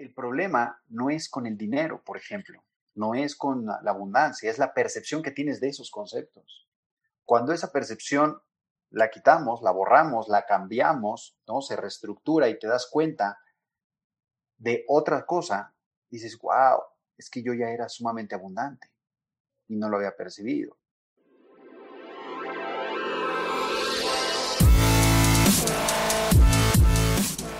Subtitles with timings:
[0.00, 2.64] el problema no es con el dinero, por ejemplo,
[2.94, 6.66] no es con la abundancia, es la percepción que tienes de esos conceptos.
[7.24, 8.40] Cuando esa percepción
[8.90, 11.60] la quitamos, la borramos, la cambiamos, ¿no?
[11.60, 13.38] Se reestructura y te das cuenta
[14.56, 15.74] de otra cosa,
[16.08, 16.82] dices, wow,
[17.16, 18.90] es que yo ya era sumamente abundante
[19.68, 20.79] y no lo había percibido.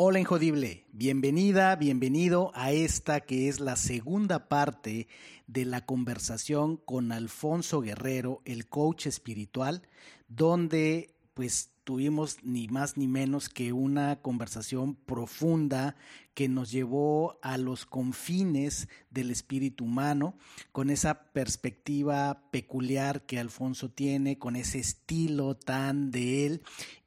[0.00, 5.08] Hola Injodible, bienvenida, bienvenido a esta que es la segunda parte
[5.48, 9.82] de la conversación con Alfonso Guerrero, el coach espiritual,
[10.28, 15.96] donde pues tuvimos ni más ni menos que una conversación profunda
[16.32, 20.38] que nos llevó a los confines del espíritu humano,
[20.70, 26.62] con esa perspectiva peculiar que Alfonso tiene, con ese estilo tan de él.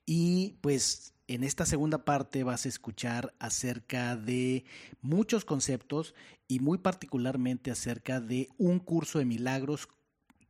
[0.05, 4.65] Y pues en esta segunda parte vas a escuchar acerca de
[5.01, 6.13] muchos conceptos
[6.47, 9.87] y muy particularmente acerca de un curso de milagros.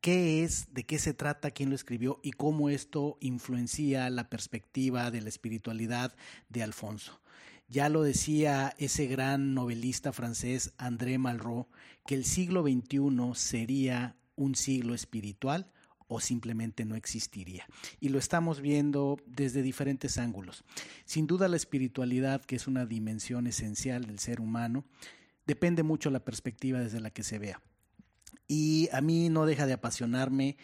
[0.02, 5.12] Qué es, de qué se trata, quién lo escribió y cómo esto influencia la perspectiva
[5.12, 6.16] de la espiritualidad
[6.50, 7.22] de Alfonso.
[7.68, 11.70] Ya lo decía ese gran novelista francés André Malraux,
[12.06, 15.72] que el siglo XXI sería un siglo espiritual,
[16.14, 17.66] o simplemente no existiría.
[18.02, 20.66] Y lo estamos viendo desde diferentes ángulos.
[21.06, 24.84] Sin duda la espiritualidad, que es una dimensión esencial del ser humano,
[25.48, 27.62] depende mucho la perspectiva desde la que se vea.
[28.46, 30.58] Y a mí no deja de apasionarme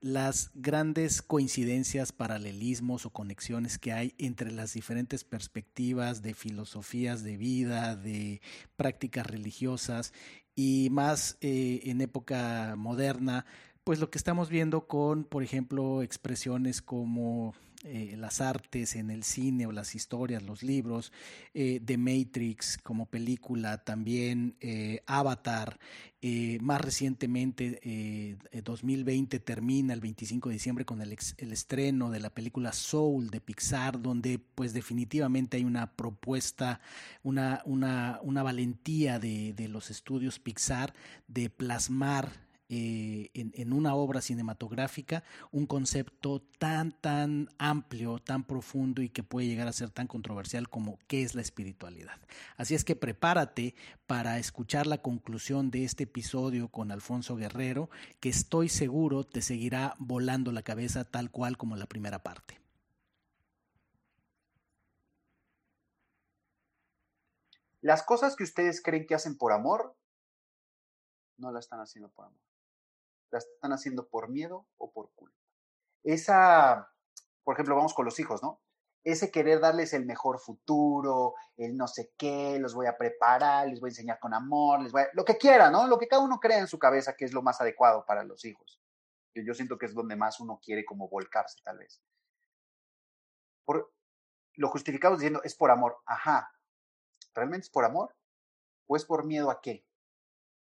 [0.00, 7.36] las grandes coincidencias, paralelismos o conexiones que hay entre las diferentes perspectivas de filosofías de
[7.36, 8.40] vida, de
[8.76, 10.12] prácticas religiosas
[10.58, 13.46] y más eh, en época moderna,
[13.88, 17.54] pues lo que estamos viendo con, por ejemplo, expresiones como
[17.84, 21.10] eh, las artes en el cine o las historias, los libros,
[21.54, 25.78] eh, The Matrix como película, también eh, Avatar,
[26.60, 32.74] más recientemente 2020 termina el 25 de diciembre con el, el, estreno de la película
[32.74, 36.82] Soul de Pixar, donde pues definitivamente hay una propuesta,
[37.22, 40.92] una, una, una valentía de, de los estudios Pixar
[41.26, 49.08] de plasmar eh, en, una obra cinematográfica un concepto tan, tan amplio, tan profundo y
[49.08, 52.20] que puede llegar a ser tan controversial como qué es la espiritualidad.
[52.58, 53.74] Así es que prepárate
[54.06, 57.88] para escuchar la conclusión de este episodio con Alfonso Guerrero,
[58.20, 62.60] que estoy seguro te seguirá volando la cabeza tal cual como la primera parte.
[67.80, 69.96] Las cosas que ustedes creen que hacen por amor,
[71.38, 72.47] no las están haciendo por amor
[73.30, 75.36] la están haciendo por miedo o por culpa.
[76.04, 76.92] Esa,
[77.44, 78.60] por ejemplo, vamos con los hijos, ¿no?
[79.04, 83.80] Ese querer darles el mejor futuro, el no sé qué, los voy a preparar, les
[83.80, 85.86] voy a enseñar con amor, les voy a, lo que quiera, ¿no?
[85.86, 88.44] Lo que cada uno crea en su cabeza que es lo más adecuado para los
[88.44, 88.80] hijos.
[89.34, 92.02] Yo, yo siento que es donde más uno quiere como volcarse, tal vez.
[93.64, 93.92] Por,
[94.58, 95.98] lo justificamos diciendo, es por amor.
[96.04, 96.52] Ajá.
[97.34, 98.14] ¿Realmente es por amor?
[98.88, 99.86] ¿O es por miedo a qué?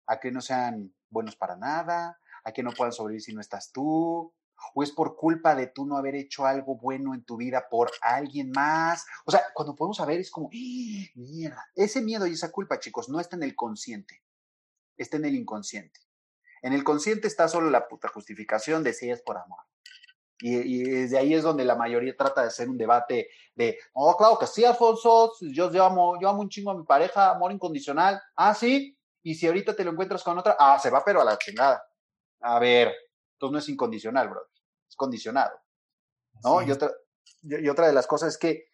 [0.07, 2.19] ¿A que no sean buenos para nada?
[2.45, 4.33] A que no puedan sobrevivir si no estás tú,
[4.75, 7.91] o es por culpa de tú no haber hecho algo bueno en tu vida por
[8.01, 9.05] alguien más.
[9.25, 13.09] O sea, cuando podemos saber es como, ¡Ah, mierda, ese miedo y esa culpa, chicos,
[13.09, 14.23] no está en el consciente,
[14.97, 16.01] está en el inconsciente.
[16.63, 19.61] En el consciente está solo la puta justificación de si es por amor.
[20.45, 24.39] Y, desde ahí es donde la mayoría trata de hacer un debate de, oh, claro
[24.41, 28.21] que sí, Alfonso, yo, yo, amo, yo amo un chingo a mi pareja, amor incondicional.
[28.35, 28.99] Ah, sí.
[29.23, 31.85] Y si ahorita te lo encuentras con otra, ah, se va pero a la chingada.
[32.43, 32.95] A ver,
[33.35, 34.51] entonces no es incondicional, brother,
[34.89, 35.59] es condicionado.
[36.45, 36.63] ¿No?
[36.63, 36.91] Y otra,
[37.43, 38.67] y otra de las cosas es que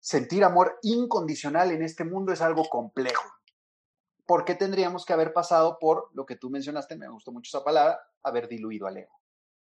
[0.00, 3.24] sentir amor incondicional en este mundo es algo complejo.
[4.26, 6.96] ¿Por qué tendríamos que haber pasado por lo que tú mencionaste?
[6.96, 9.20] Me gustó mucho esa palabra, haber diluido al ego.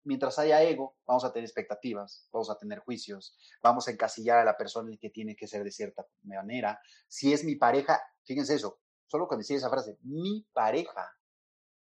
[0.04, 4.46] Mientras haya ego, vamos a tener expectativas, vamos a tener juicios, vamos a encasillar a
[4.46, 6.80] la persona que tiene que ser de cierta manera.
[7.08, 11.15] Si es mi pareja, fíjense eso, solo con decir esa frase, mi pareja,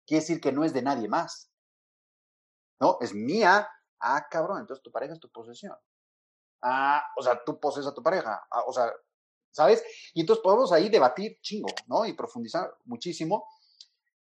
[0.06, 1.52] quiere decir que no es de nadie más.
[2.80, 3.68] No, es mía.
[4.00, 5.76] Ah, cabrón, entonces tu pareja es tu posesión.
[6.62, 8.46] Ah, o sea, tú posees a tu pareja.
[8.52, 8.92] Ah, o sea,
[9.52, 9.84] ¿sabes?
[10.14, 12.06] Y entonces podemos ahí debatir chingo, ¿no?
[12.06, 13.48] Y profundizar muchísimo.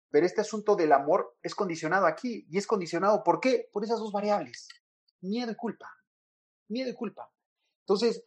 [0.09, 2.45] Pero este asunto del amor es condicionado aquí.
[2.49, 3.69] ¿Y es condicionado por qué?
[3.71, 4.67] Por esas dos variables.
[5.21, 5.91] Miedo y culpa.
[6.69, 7.31] Miedo y culpa.
[7.81, 8.23] Entonces,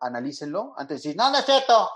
[0.00, 1.88] analícenlo antes de decir, no, no es cierto.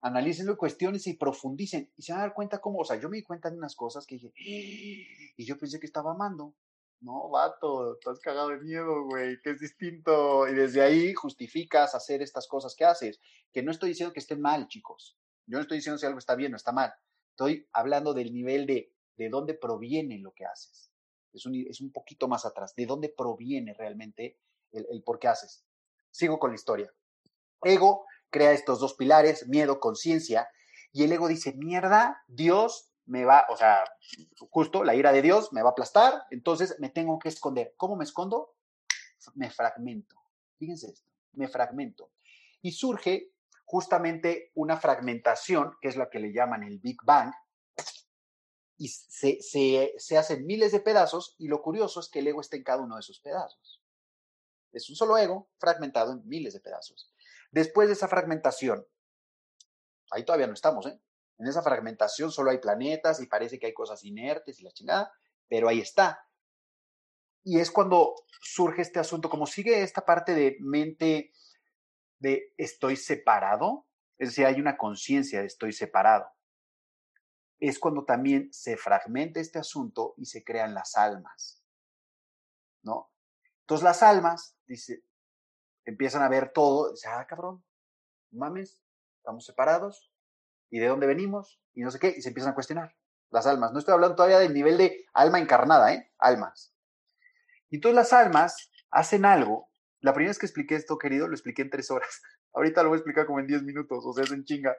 [0.00, 1.90] Analícenlo, cuestiones y profundicen.
[1.96, 3.74] Y se van a dar cuenta cómo, o sea, yo me di cuenta de unas
[3.74, 4.32] cosas que dije,
[5.36, 6.54] y yo pensé que estaba amando.
[7.00, 10.48] No, vato, estás cagado de miedo, güey, que es distinto.
[10.48, 13.20] Y desde ahí justificas hacer estas cosas que haces.
[13.52, 15.16] Que no estoy diciendo que estén mal, chicos.
[15.46, 16.92] Yo no estoy diciendo si algo está bien o está mal.
[17.30, 20.90] Estoy hablando del nivel de de dónde proviene lo que haces.
[21.32, 22.74] Es un, es un poquito más atrás.
[22.74, 24.38] De dónde proviene realmente
[24.72, 25.64] el, el por qué haces.
[26.10, 26.90] Sigo con la historia.
[27.62, 30.48] Ego crea estos dos pilares, miedo, conciencia.
[30.92, 33.84] Y el ego dice, mierda, Dios me va, o sea,
[34.50, 37.74] justo la ira de Dios me va a aplastar, entonces me tengo que esconder.
[37.76, 38.54] ¿Cómo me escondo?
[39.34, 40.16] Me fragmento.
[40.58, 42.10] Fíjense esto, me fragmento.
[42.60, 43.32] Y surge
[43.64, 47.32] justamente una fragmentación, que es lo que le llaman el Big Bang,
[48.76, 52.40] y se, se, se hacen miles de pedazos, y lo curioso es que el ego
[52.40, 53.82] está en cada uno de esos pedazos.
[54.72, 57.10] Es un solo ego fragmentado en miles de pedazos.
[57.50, 58.86] Después de esa fragmentación,
[60.10, 61.00] ahí todavía no estamos, ¿eh?
[61.38, 65.12] En esa fragmentación solo hay planetas y parece que hay cosas inertes y la chingada,
[65.48, 66.26] pero ahí está.
[67.44, 71.32] Y es cuando surge este asunto, como sigue esta parte de mente
[72.18, 73.86] de estoy separado,
[74.18, 76.26] es decir, hay una conciencia de estoy separado.
[77.60, 81.62] Es cuando también se fragmenta este asunto y se crean las almas.
[82.82, 83.12] ¿No?
[83.60, 85.04] Entonces las almas, dice,
[85.88, 87.64] empiezan a ver todo, dice, ah, cabrón,
[88.30, 88.82] mames,
[89.16, 90.12] estamos separados,
[90.70, 92.94] y de dónde venimos y no sé qué, y se empiezan a cuestionar
[93.30, 93.72] las almas.
[93.72, 96.12] No estoy hablando todavía del nivel de alma encarnada, ¿eh?
[96.18, 96.74] Almas.
[97.70, 99.70] Y entonces las almas hacen algo.
[100.00, 102.22] La primera vez que expliqué esto, querido, lo expliqué en tres horas.
[102.52, 104.76] Ahorita lo voy a explicar como en diez minutos, o sea, es en chinga.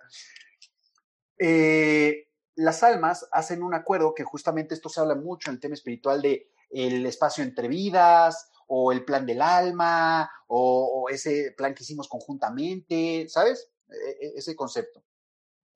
[1.40, 5.74] Eh, las almas hacen un acuerdo que justamente esto se habla mucho en el tema
[5.74, 11.84] espiritual de el espacio entre vidas o el plan del alma o, ese plan que
[11.84, 13.72] hicimos conjuntamente, ¿sabes?
[13.90, 15.04] E, e, ese concepto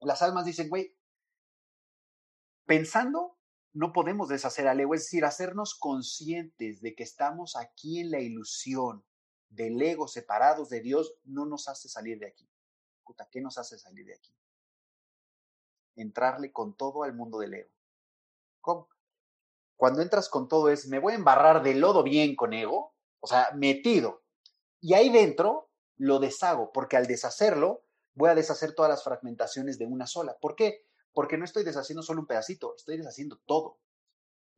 [0.06, 0.96] las almas dicen, güey,
[2.66, 3.38] pensando
[3.74, 8.20] no podemos deshacer al ego, es decir, hacernos conscientes de que estamos aquí en la
[8.20, 9.04] ilusión
[9.50, 12.48] del ego separados de Dios no nos hace salir de aquí.
[13.04, 14.34] Puta, ¿qué nos hace salir de aquí?
[15.96, 17.72] Entrarle con todo al mundo del ego.
[18.62, 18.90] ¿Cómo?
[19.76, 23.28] Cuando entras con todo es, me voy a embarrar de lodo bien con ego, o
[23.28, 24.24] sea, metido.
[24.80, 27.84] Y ahí dentro lo deshago, porque al deshacerlo
[28.16, 30.38] voy a deshacer todas las fragmentaciones de una sola.
[30.40, 30.86] ¿Por qué?
[31.14, 33.80] Porque no estoy deshaciendo solo un pedacito, estoy deshaciendo todo.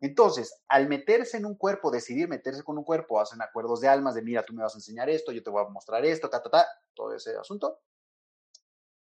[0.02, 4.16] Entonces, al meterse en un cuerpo, decidir meterse con un cuerpo, hacen acuerdos de almas
[4.16, 6.42] de, mira, tú me vas a enseñar esto, yo te voy a mostrar esto, ta,
[6.42, 7.80] ta, ta, todo ese asunto.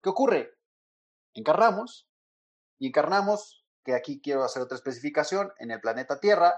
[0.03, 0.55] ¿Qué ocurre?
[1.35, 2.09] Encarnamos
[2.79, 3.58] y encarnamos,
[3.89, 6.55] que aquí quiero hacer otra especificación, en el planeta Tierra,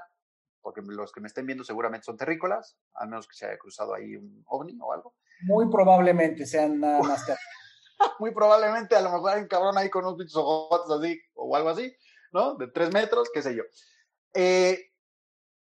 [0.60, 3.94] porque los que me estén viendo seguramente son terrícolas, a menos que se haya cruzado
[3.94, 5.14] ahí un ovni o algo.
[5.42, 7.24] Muy probablemente sean nada más
[8.18, 11.54] muy probablemente a lo mejor hay un cabrón ahí con unos bichos ojos así o
[11.54, 11.94] algo así,
[12.32, 12.56] ¿no?
[12.56, 13.62] De tres metros, qué sé yo.
[14.34, 14.90] Eh,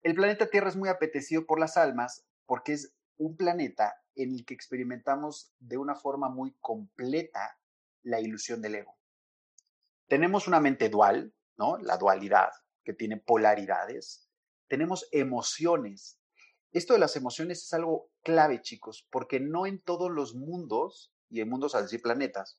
[0.03, 4.47] el planeta Tierra es muy apetecido por las almas porque es un planeta en el
[4.47, 7.59] que experimentamos de una forma muy completa
[8.03, 8.97] la ilusión del ego.
[10.09, 11.77] Tenemos una mente dual, ¿no?
[11.77, 12.49] La dualidad,
[12.83, 14.27] que tiene polaridades.
[14.67, 16.19] Tenemos emociones.
[16.73, 21.43] Esto de las emociones es algo clave, chicos, porque no en todos los mundos y
[21.43, 22.59] en mundos, al decir planetas,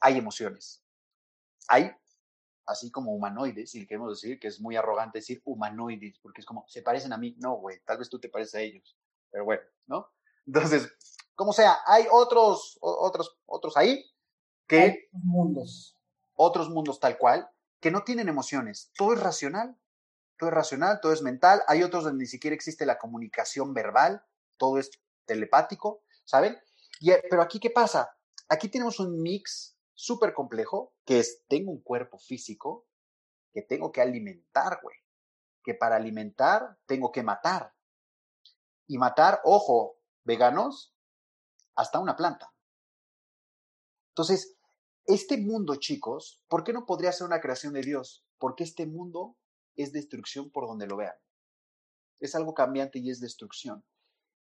[0.00, 0.82] hay emociones.
[1.68, 1.92] Hay,
[2.66, 6.64] así como humanoides, y queremos decir que es muy arrogante decir humanoides, porque es como,
[6.66, 7.36] se parecen a mí.
[7.38, 8.98] No, güey, tal vez tú te pareces a ellos,
[9.30, 10.10] pero bueno, ¿no?
[10.46, 10.92] Entonces,
[11.36, 14.04] como sea, hay otros, otros, otros ahí
[14.66, 14.80] que...
[14.80, 15.96] Hay mundos.
[16.34, 17.48] Otros mundos tal cual,
[17.84, 18.90] que no tienen emociones.
[18.96, 19.78] Todo es racional.
[20.38, 21.60] Todo es racional, todo es mental.
[21.68, 24.24] Hay otros donde ni siquiera existe la comunicación verbal,
[24.56, 24.90] todo es
[25.26, 26.56] telepático, ¿saben?
[27.06, 28.16] Eh, pero aquí, ¿qué pasa?
[28.48, 32.86] Aquí tenemos un mix súper complejo, que es, tengo un cuerpo físico
[33.52, 34.96] que tengo que alimentar, güey.
[35.62, 37.74] Que para alimentar tengo que matar.
[38.86, 40.96] Y matar, ojo, veganos,
[41.76, 42.50] hasta una planta.
[44.08, 44.56] Entonces,
[45.06, 48.24] este mundo, chicos, ¿por qué no podría ser una creación de Dios?
[48.38, 49.36] Porque este mundo
[49.76, 51.14] es destrucción por donde lo vean.
[52.20, 53.84] Es algo cambiante y es destrucción.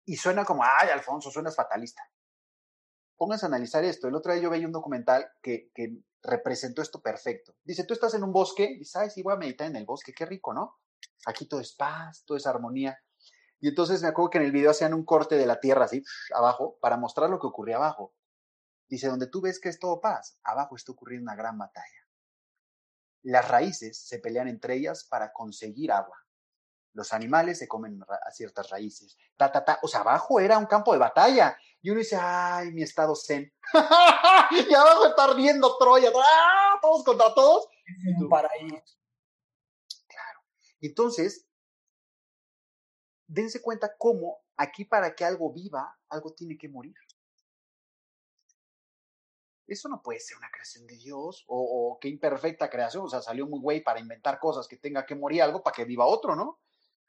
[0.06, 2.04] Y suena como, ay, Alfonso, suenas fatalista
[3.24, 4.08] pónganse a analizar esto.
[4.10, 7.56] El otro día yo veía un documental que, que representó esto perfecto.
[7.64, 10.14] Dice, tú estás en un bosque, y dices, ay, voy a meditar en el bosque,
[10.14, 10.76] qué rico, ¿no?
[11.26, 12.98] Aquí todo es paz, todo es armonía.
[13.62, 16.04] Y entonces me acuerdo que en el video hacían un corte de la tierra así,
[16.36, 18.14] abajo, para mostrar lo que ocurría abajo.
[18.94, 22.08] Dice, donde tú ves que es todo paz, abajo está ocurriendo una gran batalla.
[23.24, 26.16] Las raíces se pelean entre ellas para conseguir agua.
[26.94, 29.18] Los animales se comen a ciertas raíces.
[29.36, 29.80] Ta, ta, ta.
[29.82, 31.58] O sea, abajo era un campo de batalla.
[31.82, 33.52] Y uno dice, ay, mi estado zen.
[34.70, 36.12] y abajo está ardiendo Troya.
[36.16, 36.78] ¡Ah!
[36.80, 37.68] Todos contra todos.
[37.88, 38.96] Es un paraíso.
[40.08, 40.40] Claro.
[40.82, 41.48] Entonces,
[43.26, 46.94] dense cuenta cómo aquí para que algo viva, algo tiene que morir.
[49.66, 53.06] Eso no puede ser una creación de Dios o, qué imperfecta creación.
[53.06, 55.86] O sea, salió muy güey para inventar cosas que tenga que morir algo para que
[55.86, 56.60] viva otro, ¿no?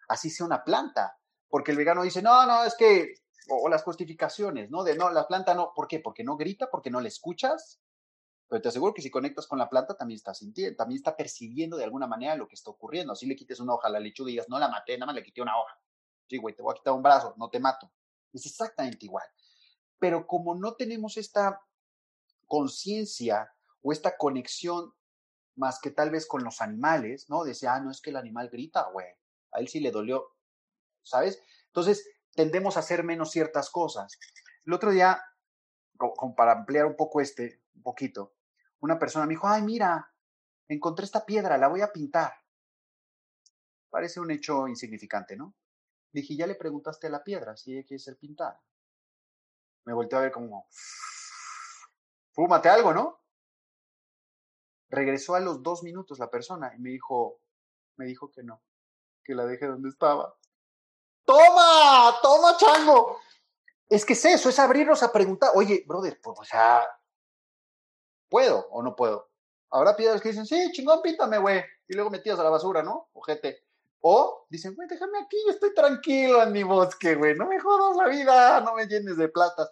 [0.09, 1.19] Así sea una planta.
[1.49, 3.15] Porque el vegano dice, no, no, es que,
[3.49, 4.85] o, las justificaciones, ¿no?
[4.85, 6.01] De no, la planta no, ¿por qué?
[6.01, 7.81] Porque no grita, porque no la escuchas.
[8.49, 11.77] Pero te aseguro que si conectas con la planta también está sintiendo, también está percibiendo
[11.77, 13.13] de alguna manera lo que está ocurriendo.
[13.13, 15.15] Así le quites una hoja a la lechuga y digas, no la maté, nada más
[15.17, 15.79] le quité una hoja.
[16.29, 17.91] Sí, güey, te voy a quitar un brazo, no te mato.
[18.33, 19.27] Es exactamente igual.
[19.99, 21.61] Pero como no tenemos esta
[22.47, 24.93] conciencia o esta conexión
[25.57, 27.45] más que tal vez con los animales, ¿no?
[27.45, 29.07] Decía, ah, no es que el animal grita, güey,
[29.53, 30.35] a él sí le dolió,
[31.03, 31.41] ¿sabes?
[31.67, 34.19] Entonces, tendemos a hacer menos ciertas cosas.
[34.65, 35.23] El otro día,
[35.97, 38.35] como para ampliar un poco este, un poquito,
[38.81, 40.13] una persona me dijo, ay, mira,
[40.69, 42.33] encontré esta piedra, la voy a pintar.
[43.91, 45.55] Parece un hecho insignificante, ¿no?
[46.13, 48.61] Dije, ¿ya le preguntaste a la piedra si ella quiere ser pintada?
[49.85, 50.69] Me volteó a ver como,
[52.35, 53.21] fúmate algo, ¿no?
[54.91, 57.41] Regresó a los dos minutos la persona y me dijo,
[57.97, 58.63] me dijo que no,
[59.25, 60.37] que la deje donde estaba.
[61.25, 62.15] ¡Toma!
[62.23, 63.19] ¡Toma, chango!
[63.89, 66.87] Es que es eso, es abrirnos a preguntar, oye, brother, pues, o sea,
[68.29, 69.31] ¿puedo o no puedo?
[69.71, 71.63] Habrá piedras que dicen, sí, chingón, píntame, güey.
[71.89, 73.09] Y luego metidas a la basura, ¿no?
[73.13, 73.65] Ojete.
[74.01, 77.35] O dicen, güey, déjame aquí, yo estoy tranquilo en mi bosque, güey.
[77.35, 79.69] No me jodas la vida, no me llenes de plata.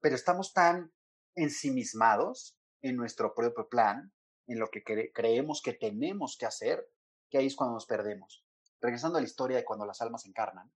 [0.00, 0.92] Pero estamos tan
[1.34, 4.12] ensimismados en nuestro propio plan,
[4.46, 6.86] en lo que creemos que tenemos que hacer,
[7.30, 8.44] que ahí es cuando nos perdemos.
[8.80, 10.72] Regresando a la historia de cuando las almas encarnan,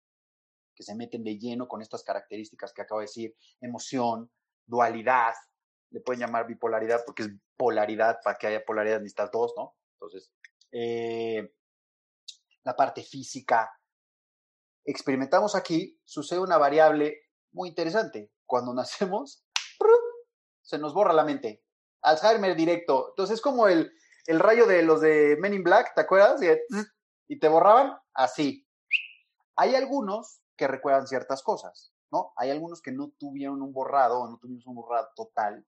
[0.74, 4.30] que se meten de lleno con estas características que acabo de decir, emoción,
[4.66, 5.34] dualidad,
[5.90, 9.74] le pueden llamar bipolaridad porque es polaridad, para que haya polaridad necesitas dos, ¿no?
[9.94, 10.30] Entonces,
[10.72, 11.52] eh,
[12.64, 13.70] la parte física.
[14.84, 17.22] Experimentamos aquí, sucede una variable
[17.52, 18.30] muy interesante.
[18.44, 19.45] Cuando nacemos,
[20.66, 21.64] se nos borra la mente.
[22.02, 23.10] Alzheimer directo.
[23.10, 23.92] Entonces es como el,
[24.26, 26.40] el rayo de los de Men in Black, ¿te acuerdas?
[27.28, 28.68] Y, te borraban así.
[29.56, 32.32] Hay algunos que recuerdan ciertas cosas, ¿no?
[32.36, 35.66] Hay algunos que no tuvieron un borrado o no tuvimos un borrado total,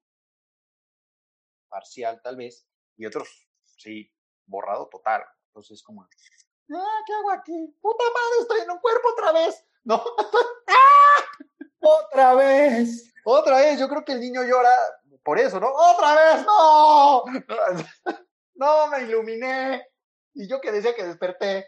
[1.68, 4.12] parcial tal vez, y otros, sí,
[4.46, 5.24] borrado total.
[5.48, 7.76] Entonces es como, ah, ¿qué hago aquí?
[7.80, 10.02] Puta madre, estoy en un cuerpo otra vez, ¿no?
[10.66, 10.97] ¡Ah!
[11.80, 13.12] Otra vez.
[13.24, 14.70] Otra vez, yo creo que el niño llora
[15.22, 15.68] por eso, ¿no?
[15.68, 16.46] ¡Otra vez!
[16.46, 17.24] ¡No!
[18.54, 19.86] No, me iluminé.
[20.34, 21.66] Y yo que decía que desperté.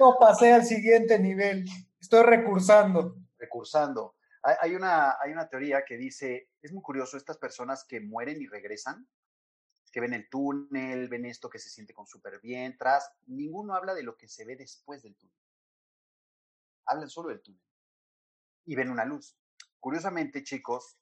[0.00, 1.64] No pasé al siguiente nivel.
[2.00, 3.14] Estoy recursando.
[3.38, 4.16] Recursando.
[4.42, 8.48] Hay una, hay una teoría que dice, es muy curioso, estas personas que mueren y
[8.48, 9.06] regresan,
[9.92, 13.94] que ven el túnel, ven esto que se siente con súper bien, tras, ninguno habla
[13.94, 15.36] de lo que se ve después del túnel.
[16.86, 17.62] Hablan solo del túnel.
[18.64, 19.36] Y ven una luz.
[19.82, 20.96] Curiosamente, chicos,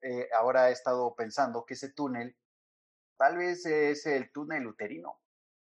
[0.00, 2.34] eh, ahora he estado pensando que ese túnel
[3.18, 5.20] tal vez es el túnel uterino.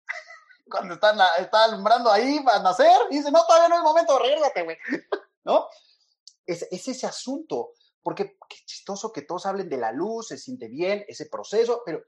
[0.71, 4.79] Cuando están, está alumbrando ahí para nacer, dice, no, todavía no es momento, regrésate, güey.
[5.45, 5.67] ¿No?
[6.47, 10.69] Es, es ese asunto, porque qué chistoso que todos hablen de la luz, se siente
[10.69, 12.01] bien, ese proceso, pero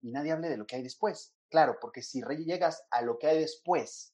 [0.00, 1.36] y nadie hable de lo que hay después.
[1.50, 4.12] Claro, porque si llegas a lo que hay después,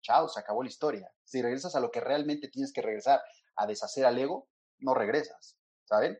[0.00, 1.12] chao, se acabó la historia.
[1.24, 3.20] Si regresas a lo que realmente tienes que regresar,
[3.54, 4.48] a deshacer al ego,
[4.80, 6.18] no regresas, ¿saben?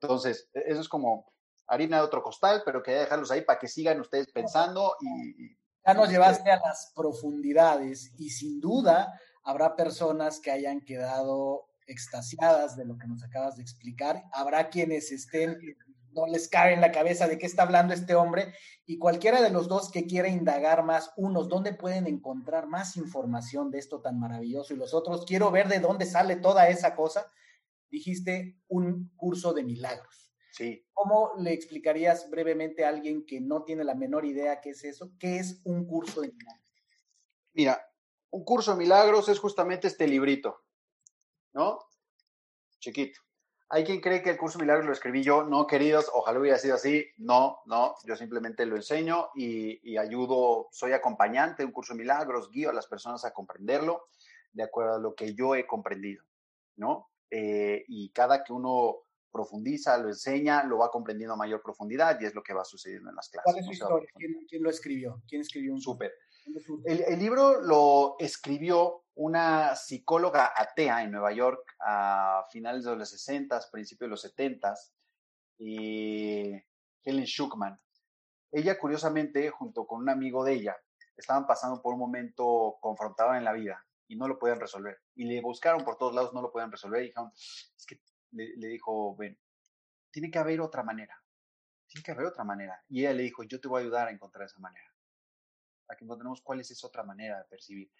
[0.00, 1.32] Entonces, e-, eso es como
[1.66, 5.56] harina de otro costal, pero quería dejarlos ahí para que sigan ustedes pensando y...
[5.86, 12.76] ya nos llevaste a las profundidades y sin duda habrá personas que hayan quedado extasiadas
[12.76, 14.24] de lo que nos acabas de explicar.
[14.32, 15.58] Habrá quienes estén,
[16.12, 18.52] no les cabe en la cabeza de qué está hablando este hombre
[18.84, 23.70] y cualquiera de los dos que quiera indagar más, unos, ¿dónde pueden encontrar más información
[23.70, 24.74] de esto tan maravilloso?
[24.74, 27.30] Y los otros, quiero ver de dónde sale toda esa cosa
[27.90, 30.32] dijiste un curso de milagros.
[30.52, 30.84] Sí.
[30.92, 35.12] ¿Cómo le explicarías brevemente a alguien que no tiene la menor idea qué es eso?
[35.18, 36.64] ¿Qué es un curso de milagros?
[37.52, 37.86] Mira,
[38.30, 40.62] un curso de milagros es justamente este librito,
[41.52, 41.78] ¿no?
[42.78, 43.20] Chiquito.
[43.72, 45.44] Hay quien cree que el curso de milagros lo escribí yo.
[45.44, 47.06] No, queridos, ojalá hubiera sido así.
[47.18, 52.00] No, no, yo simplemente lo enseño y, y ayudo, soy acompañante de un curso de
[52.00, 54.08] milagros, guío a las personas a comprenderlo
[54.52, 56.24] de acuerdo a lo que yo he comprendido,
[56.76, 57.09] ¿no?
[57.30, 62.26] Eh, y cada que uno profundiza, lo enseña, lo va comprendiendo a mayor profundidad y
[62.26, 63.44] es lo que va sucediendo en las clases.
[63.44, 64.10] ¿Cuál es su historia?
[64.48, 65.22] ¿Quién, lo escribió?
[65.28, 66.12] ¿Quién escribió un Súper.
[66.84, 73.60] El, libro lo escribió una psicóloga atea en Nueva York a finales de los 60,
[73.70, 74.74] principios de los 70,
[75.58, 76.52] y
[77.04, 77.78] Helen Schuckman.
[78.50, 80.76] Ella, curiosamente, junto con un amigo de ella,
[81.16, 84.98] estaban pasando por un momento confrontado en la vida y no lo podían resolver.
[85.14, 87.02] Y le buscaron por todos lados, no lo podían resolver.
[87.02, 88.00] Y dijeron, es que
[88.32, 89.38] le, dijo, ven,
[90.10, 91.16] tiene que haber otra manera.
[91.86, 92.82] Tiene que haber otra manera.
[92.88, 94.84] Y ella le dijo, yo te voy a ayudar a encontrar esa manera
[95.88, 97.90] a que encontremos cuál es esa otra manera de percibir.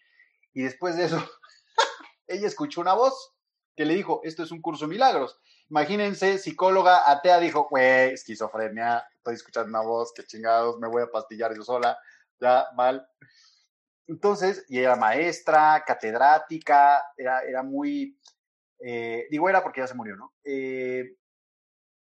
[0.52, 1.16] Y después de eso,
[2.26, 3.32] ella escuchó una voz
[3.76, 5.38] que le dijo, esto es un curso de milagros.
[5.68, 11.10] Imagínense, psicóloga atea dijo, güey, esquizofrenia, estoy escuchando una voz, qué chingados, me voy a
[11.10, 11.96] pastillar yo sola,
[12.40, 13.08] ya, mal.
[14.10, 18.18] Entonces, y era maestra, catedrática, era, era muy,
[18.80, 20.34] eh, digo era porque ya se murió, ¿no?
[20.42, 21.14] Eh,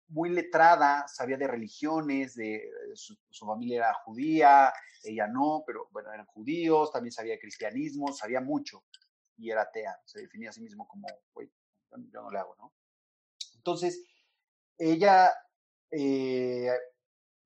[0.08, 4.72] muy letrada, sabía de religiones, de, su, familia era judía,
[5.04, 8.86] ella no, pero bueno, eran judíos, también sabía cristianismo, sabía mucho
[9.36, 11.52] y era atea, se definía a sí mismo como, güey,
[12.14, 12.74] yo no le hago, ¿no?
[13.56, 14.02] Entonces,
[14.78, 15.34] ella,
[15.92, 16.70] eh,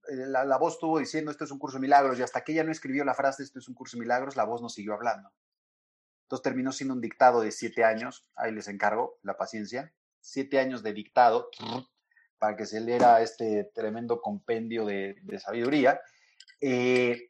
[0.08, 2.64] la, la, voz estuvo diciendo, esto es un curso de milagros, y hasta que ella
[2.64, 5.32] no escribió la frase, esto es un curso de milagros, la voz no siguió hablando.
[6.24, 10.82] Entonces terminó siendo un dictado de siete años, ahí les encargo la paciencia, siete años
[10.82, 11.50] de dictado,
[12.40, 16.02] para que se leera este tremendo compendio de, sabiduría.
[16.60, 17.30] Eh,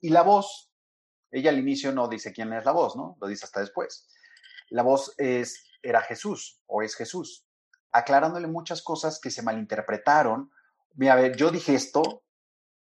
[0.00, 0.70] y la voz,
[1.30, 3.16] ella al inicio no dice quién es la voz, ¿no?
[3.20, 4.08] Lo dice hasta después.
[4.68, 7.46] La voz es, era Jesús o es Jesús,
[7.92, 10.50] aclarándole muchas cosas que se malinterpretaron.
[10.94, 12.24] Mira, a ver, yo dije esto,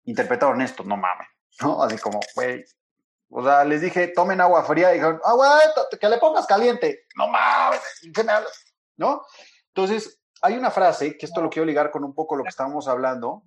[0.04, 1.28] interpretaron esto, no mames,
[1.62, 1.82] ¿no?
[1.82, 2.64] Así como, güey,
[3.30, 5.60] o sea, les dije, tomen agua fría, y dijeron, agua,
[6.00, 7.80] que le pongas caliente, no mames,
[8.14, 8.64] ¿qué me hablas?
[8.96, 9.22] ¿No?
[9.68, 12.86] Entonces, hay una frase, que esto lo quiero ligar con un poco lo que estábamos
[12.88, 13.42] hablando.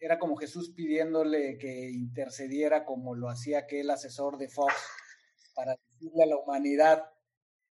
[0.00, 4.74] Era como Jesús pidiéndole que intercediera como lo hacía aquel asesor de Fox
[5.54, 7.04] para decirle a la humanidad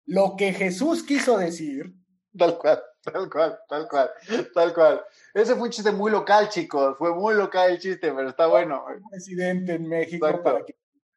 [0.05, 1.93] lo que Jesús quiso decir.
[2.37, 4.09] Tal cual, tal cual, tal cual,
[4.53, 5.01] tal cual.
[5.33, 6.97] Ese fue un chiste muy local, chicos.
[6.97, 8.85] Fue muy local el chiste, pero está bueno.
[9.09, 10.75] presidente en México para que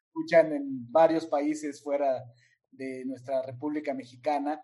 [0.08, 2.24] escuchan en varios países fuera
[2.70, 4.62] de nuestra República Mexicana.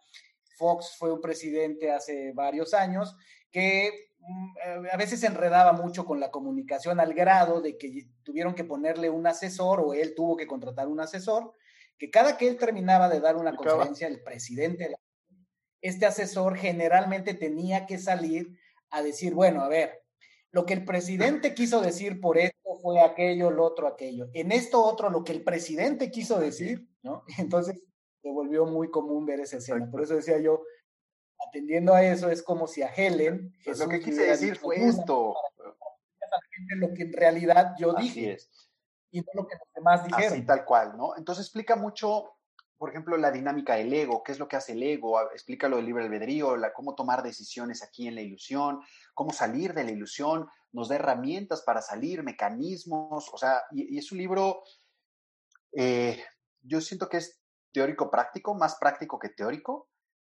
[0.56, 3.16] Fox fue un presidente hace varios años
[3.50, 8.54] que mm, a veces se enredaba mucho con la comunicación al grado de que tuvieron
[8.54, 11.52] que ponerle un asesor o él tuvo que contratar un asesor,
[11.98, 14.94] que cada que él terminaba de dar una conferencia, el presidente,
[15.84, 20.02] este asesor generalmente tenía que salir a decir, bueno, a ver,
[20.50, 24.30] lo que el presidente quiso decir por esto fue aquello, lo otro, aquello.
[24.32, 27.22] En esto otro, lo que el presidente quiso decir, ¿no?
[27.38, 27.82] Entonces,
[28.22, 29.90] se volvió muy común ver esa escena.
[29.90, 30.62] Por eso decía yo,
[31.46, 33.52] atendiendo a eso, es como si a Helen.
[33.66, 35.34] Lo que quise decir fue esto.
[36.76, 38.38] lo que en realidad yo dije.
[39.10, 40.32] Y no lo que los demás dijeron.
[40.32, 41.14] Así tal cual, ¿no?
[41.18, 42.30] Entonces explica mucho,
[42.78, 45.76] por ejemplo, la dinámica del ego, qué es lo que hace el ego, explica lo
[45.76, 48.80] del libre albedrío, cómo tomar decisiones aquí en la ilusión,
[49.14, 54.10] cómo salir de la ilusión, nos da herramientas para salir, mecanismos, o sea, y, es
[54.10, 54.62] un libro,
[55.72, 56.22] eh,
[56.62, 57.40] yo siento que es
[57.72, 59.88] teórico práctico, más práctico que teórico,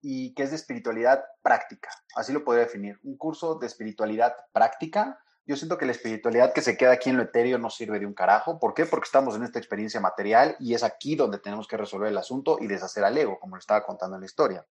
[0.02, 1.90] y que es de espiritualidad práctica.
[2.16, 3.00] Así lo podría definir.
[3.04, 5.20] Un curso de espiritualidad práctica.
[5.48, 8.06] Yo siento que la espiritualidad que se queda aquí en lo etéreo no sirve de
[8.06, 8.60] un carajo.
[8.60, 8.86] ¿Por qué?
[8.86, 12.58] Porque estamos en esta experiencia material y es aquí donde tenemos que resolver el asunto
[12.60, 14.68] y deshacer al ego, como lo estaba contando en la historia.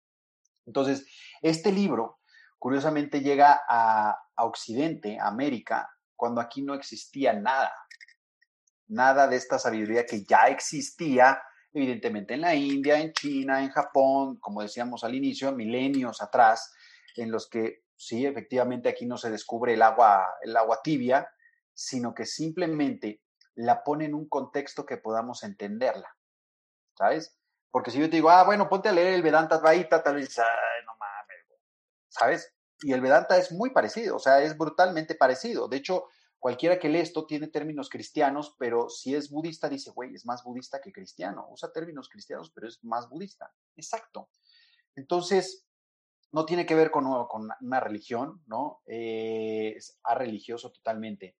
[0.64, 1.06] Entonces,
[1.42, 2.20] este libro,
[2.58, 7.72] curiosamente, llega a, a Occidente, a América, cuando aquí no existía nada.
[8.88, 11.42] Nada de esta sabiduría que ya existía
[11.74, 16.72] evidentemente en la India, en China, en Japón, como decíamos al inicio, milenios atrás,
[17.16, 21.30] en los que sí, efectivamente aquí no se descubre el agua, el agua tibia,
[21.72, 23.22] sino que simplemente
[23.54, 26.16] la pone en un contexto que podamos entenderla,
[26.96, 27.36] ¿sabes?
[27.70, 30.38] Porque si yo te digo, ah, bueno, ponte a leer el Vedanta Advaita, tal vez,
[30.38, 31.60] ay, no mames,
[32.08, 32.54] ¿sabes?
[32.80, 35.68] Y el Vedanta es muy parecido, o sea, es brutalmente parecido.
[35.68, 36.06] De hecho,
[36.42, 40.42] Cualquiera que lee esto tiene términos cristianos, pero si es budista, dice, güey, es más
[40.42, 41.46] budista que cristiano.
[41.52, 43.54] Usa términos cristianos, pero es más budista.
[43.76, 44.28] Exacto.
[44.96, 45.64] Entonces,
[46.32, 48.82] no tiene que ver con, una religión, ¿no?
[48.86, 51.36] Eh, es religioso totalmente.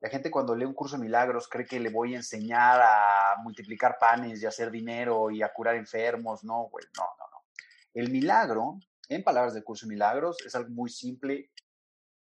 [0.00, 3.36] La gente cuando lee un curso de milagros cree que le voy a enseñar a
[3.42, 6.42] multiplicar panes y hacer dinero y a curar enfermos.
[6.44, 7.46] No, güey, no, no, no.
[7.94, 11.52] El milagro, en palabras del curso de milagros, es algo muy simple,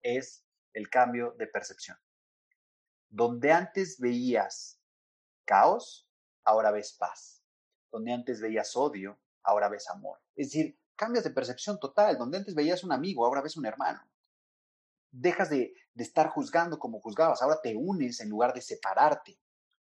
[0.01, 0.43] es
[0.73, 1.97] el cambio de percepción.
[3.09, 4.81] Donde antes veías
[5.45, 6.09] caos,
[6.45, 7.43] ahora ves paz.
[7.91, 10.19] Donde antes veías odio, ahora ves amor.
[10.35, 14.01] Es decir, cambias de percepción total, donde antes veías un amigo, ahora ves un hermano.
[15.11, 19.39] Dejas de, estar juzgando como juzgabas, ahora te unes en lugar de separarte.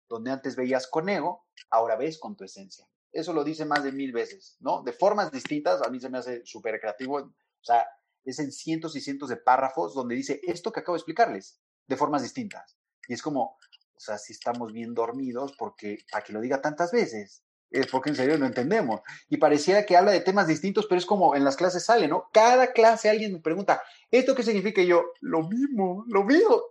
[0.10, 2.88] Donde antes veías con ego, ahora ves con tu esencia.
[3.12, 4.84] Eso lo dice más de mil veces, ¿no?
[4.84, 7.18] De formas distintas, a mí se me hace súper creativo.
[7.18, 7.34] O
[7.64, 7.88] sea,
[8.24, 11.98] es en cientos y cientos de párrafos donde dice esto que acabo de explicarles, de
[11.98, 12.78] formas distintas.
[13.08, 13.58] Y es como,
[13.96, 18.10] o sea, si estamos bien dormidos, porque para que lo diga tantas veces, es porque
[18.10, 19.02] en serio no entendemos.
[19.30, 22.30] Y pareciera que habla de temas distintos, pero es como en las clases sale, ¿no?
[22.32, 24.82] Cada clase alguien me pregunta, ¿esto qué significa?
[24.82, 26.62] Y yo, lo mismo, lo mismo.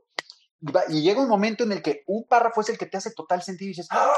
[0.89, 3.43] Y llega un momento en el que un párrafo es el que te hace total
[3.43, 4.11] sentido y dices, ¡Ah!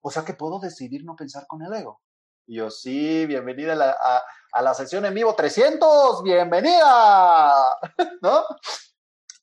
[0.00, 2.00] o sea que puedo decidir no pensar con el ego.
[2.46, 7.54] Yo, sí, bienvenida a la, a la sesión en vivo 300, bienvenida,
[8.22, 8.44] ¿no?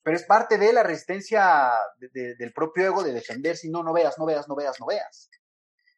[0.08, 4.18] pero es parte de la resistencia del propio ego de defender si no, no veas,
[4.18, 5.30] no veas, no veas, no veas.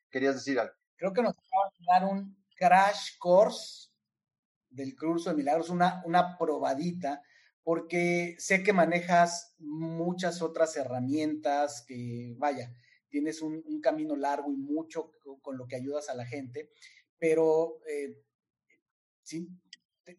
[0.10, 0.74] Querías decir algo.
[0.96, 3.90] Creo que nos acaba de dar un crash course
[4.70, 7.22] del curso de milagros, una, una probadita,
[7.64, 12.74] porque sé que manejas muchas otras herramientas, que vaya,
[13.10, 16.70] tienes un, camino largo y mucho con lo que ayudas a la gente,
[17.18, 18.22] pero eh,
[19.24, 19.62] sin,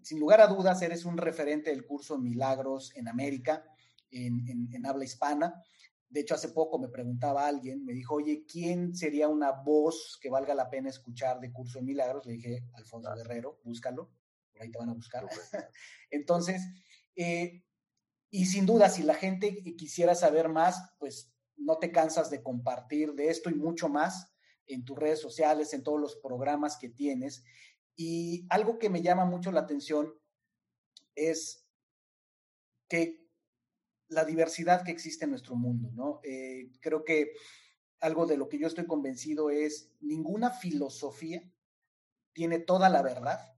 [0.03, 3.65] sin lugar a dudas eres un referente del curso de milagros en América
[4.11, 5.63] en, habla hispana.
[6.11, 10.29] De hecho, hace poco me preguntaba alguien, me dijo, oye, ¿quién sería una voz que
[10.29, 12.27] valga la pena escuchar de Curso de Milagros?
[12.27, 14.11] Le dije, Alfonso Guerrero, búscalo,
[14.53, 15.25] por ahí te van a buscar.
[16.11, 16.63] Entonces,
[17.15, 17.63] eh,
[18.29, 23.15] y sin duda, si la gente quisiera saber más, pues no te cansas de compartir
[23.15, 24.33] de esto y mucho más
[24.67, 27.45] en tus redes sociales, en todos los programas que tienes.
[27.95, 30.13] Y algo que me llama mucho la atención
[31.15, 31.67] es
[32.89, 33.20] que
[34.11, 36.21] la diversidad que existe en nuestro mundo, ¿no?
[36.23, 37.33] Eh, creo que
[38.01, 41.43] algo de lo que yo estoy convencido es ninguna filosofía
[42.33, 43.55] tiene toda la verdad.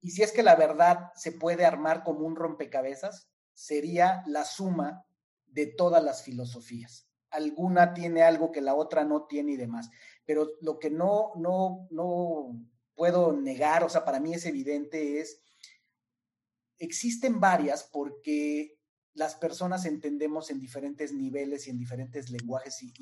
[0.00, 5.06] Y si es que la verdad se puede armar como un rompecabezas, sería la suma
[5.46, 7.08] de todas las filosofías.
[7.30, 9.90] Alguna tiene algo que la otra no tiene y demás.
[10.24, 12.60] Pero lo que no, no, no
[12.94, 15.40] puedo negar, o sea, para mí es evidente, es,
[16.78, 18.73] existen varias porque
[19.14, 22.92] las personas entendemos en diferentes niveles y en diferentes lenguajes y,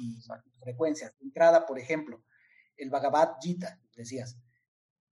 [0.61, 1.17] frecuencias.
[1.19, 2.23] De entrada, por ejemplo,
[2.77, 4.39] el Bhagavad Gita, decías,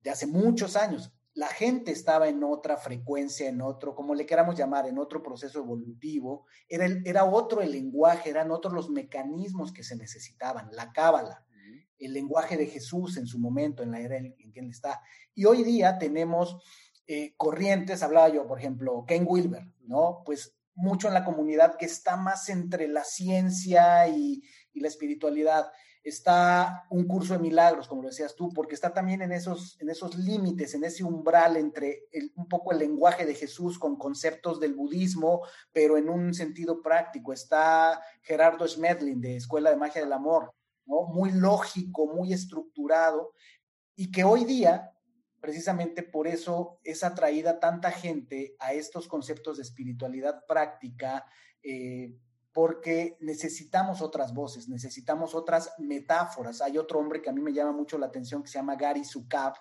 [0.02, 4.56] de hace muchos años, la gente estaba en otra frecuencia, en otro, como le queramos
[4.56, 9.82] llamar, en otro proceso evolutivo, era, era otro el lenguaje, eran otros los mecanismos que
[9.82, 11.46] se necesitaban, la cábala,
[11.98, 15.00] el lenguaje de Jesús en su momento, en la era en, que él está.
[15.34, 16.56] Y hoy día tenemos
[17.06, 20.22] eh, corrientes, hablaba yo, por ejemplo, Ken Wilber, ¿no?
[20.24, 24.42] Pues mucho en la comunidad que está más entre la ciencia y,
[24.74, 25.70] la espiritualidad.
[26.02, 29.76] Está un curso de milagros, como lo decías tú, porque está también en esos,
[30.16, 32.04] límites, en ese umbral entre
[32.36, 37.34] un poco el lenguaje de Jesús con conceptos del budismo, pero en un sentido práctico.
[37.34, 40.54] Está Gerardo Schmedlin de Escuela de Magia del Amor,
[40.86, 43.34] muy lógico, muy estructurado,
[43.94, 44.90] y que hoy día
[45.40, 51.26] precisamente por eso es atraída tanta gente a estos conceptos de espiritualidad práctica,
[51.62, 52.16] eh,
[52.52, 56.60] porque necesitamos otras voces, necesitamos otras metáforas.
[56.60, 59.04] Hay otro hombre que a mí me llama mucho la atención que se llama Gary
[59.04, 59.54] Zukav,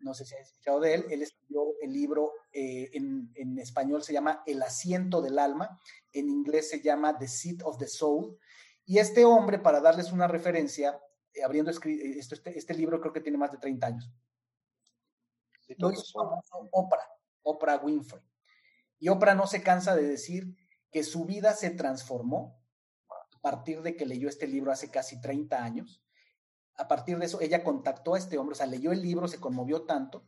[0.00, 4.12] no sé si has escuchado de él, él escribió el libro, eh, en, español se
[4.12, 5.80] llama El asiento del alma,
[6.12, 8.38] en inglés se llama The Seat of the Soul,
[8.84, 11.00] y este hombre, para darles una referencia,
[11.32, 14.10] eh, abriendo este, este libro creo que tiene más de 30 años,
[15.78, 16.18] lo hizo
[16.72, 17.08] Oprah,
[17.42, 18.22] Oprah Winfrey.
[18.98, 20.56] Y Oprah no se cansa de decir
[20.90, 22.60] que su vida se transformó
[23.10, 26.02] a partir de que leyó este libro hace casi 30 años.
[26.76, 29.40] A partir de eso, ella contactó a este hombre, o sea, leyó el libro, se
[29.40, 30.26] conmovió tanto,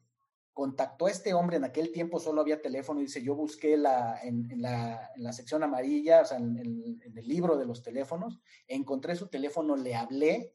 [0.52, 4.20] contactó a este hombre, en aquel tiempo solo había teléfono, y dice, yo busqué la,
[4.22, 8.40] en, la, en la sección amarilla, o sea, en, en, el libro de los teléfonos,
[8.68, 10.54] encontré su teléfono, le hablé,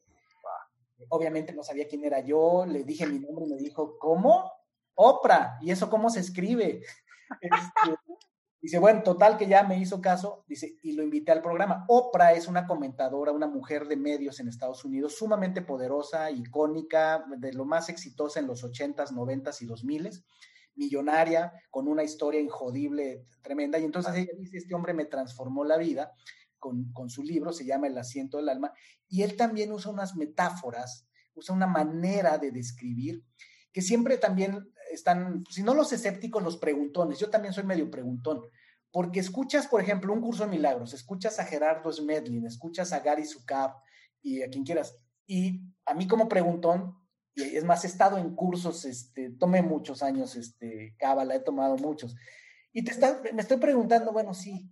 [1.08, 4.50] obviamente no sabía quién era yo, le dije mi nombre y me dijo, ¿cómo?
[4.94, 6.82] Oprah, ¿y eso cómo se escribe?
[7.40, 7.96] Este,
[8.60, 11.84] dice, bueno, total que ya me hizo caso, dice, y lo invité al programa.
[11.88, 17.52] Oprah es una comentadora, una mujer de medios en Estados Unidos, sumamente poderosa, icónica, de
[17.52, 20.24] lo más exitosa en los 80s, 90s y 2000s,
[20.74, 23.78] millonaria, con una historia injodible, tremenda.
[23.78, 26.12] Y entonces ella dice, este hombre me transformó la vida
[26.58, 28.72] con, con su libro, se llama El asiento del alma,
[29.08, 33.24] y él también usa unas metáforas, usa una manera de describir
[33.72, 37.18] que siempre también están, si no los escépticos, los preguntones.
[37.18, 38.42] Yo también soy medio preguntón,
[38.90, 43.24] porque escuchas, por ejemplo, un curso de milagros, escuchas a Gerardo Smedlin, escuchas a Gary
[43.24, 43.74] Zukav
[44.20, 44.98] y a quien quieras.
[45.26, 46.96] Y a mí como preguntón,
[47.34, 51.76] Y es más, he estado en cursos, este, tomé muchos años, este, cábala, he tomado
[51.76, 52.14] muchos.
[52.72, 54.70] Y te está, me estoy preguntando, bueno, sí,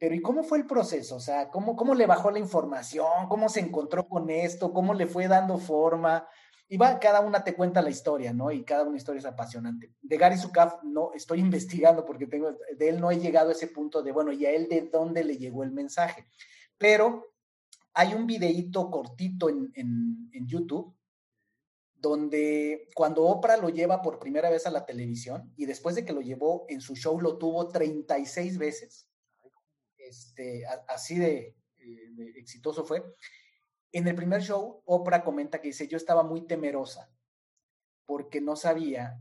[0.00, 1.16] pero ¿y cómo fue el proceso?
[1.16, 3.28] O sea, ¿cómo, ¿cómo le bajó la información?
[3.28, 4.72] ¿Cómo se encontró con esto?
[4.72, 6.26] ¿Cómo le fue dando forma?
[6.70, 8.50] Y va, cada una te cuenta la historia, ¿no?
[8.50, 9.92] Y cada una historia es apasionante.
[10.00, 13.66] De Gary Zukav no estoy investigando porque tengo, de él no he llegado a ese
[13.66, 16.24] punto de, bueno, ¿y a él de dónde le llegó el mensaje?
[16.78, 17.26] Pero
[17.92, 20.96] hay un videíto cortito en, en YouTube
[22.00, 26.14] donde cuando Oprah lo lleva por primera vez a la televisión y después de que
[26.14, 29.06] lo llevó en su show lo tuvo 36 veces,
[30.10, 33.04] este, así eh, de, exitoso fue.
[33.92, 37.10] En el primer show, Oprah comenta que dice, yo estaba muy temerosa
[38.06, 39.20] porque no sabía,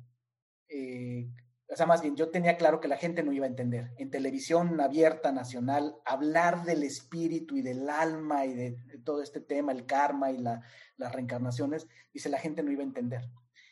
[0.67, 1.29] eh,
[1.67, 3.91] o sea, más bien, yo tenía claro que la gente no iba a entender.
[3.97, 8.71] En televisión abierta, nacional, hablar del espíritu y del alma y de,
[9.03, 13.29] todo este tema, el karma y las reencarnaciones, dice, la gente no iba a entender.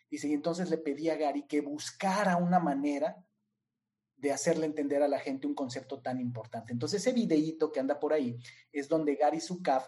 [0.09, 3.25] Dice, y entonces le pedí a Gary que buscara una manera
[4.15, 6.73] de hacerle entender a la gente un concepto tan importante.
[6.73, 8.37] Entonces, ese videíto que anda por ahí
[8.71, 9.83] es donde Gary Zukav,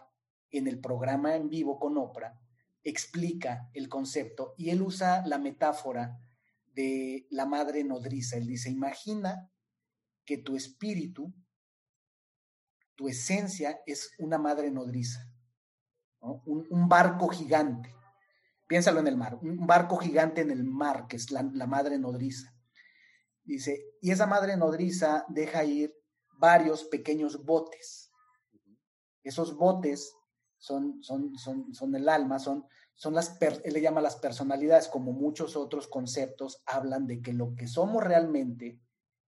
[0.51, 2.39] en el programa en vivo con Oprah,
[2.83, 6.19] explica el concepto y él usa la metáfora
[6.73, 8.37] de la madre nodriza.
[8.37, 9.49] Él dice, imagina
[10.25, 11.33] que tu espíritu,
[12.95, 15.21] tu esencia es una madre nodriza,
[16.19, 17.93] un, barco gigante.
[18.67, 22.53] Piénsalo en el mar, un barco gigante en el mar, que es la madre nodriza.
[23.49, 25.91] Dice, y esa madre nodriza deja ir
[26.37, 28.11] varios pequeños botes.
[29.23, 30.13] Esos botes
[30.59, 35.13] son, son, son, son el alma, son, son las, él le llama las personalidades, como
[35.13, 38.79] muchos otros conceptos hablan de que lo que somos realmente,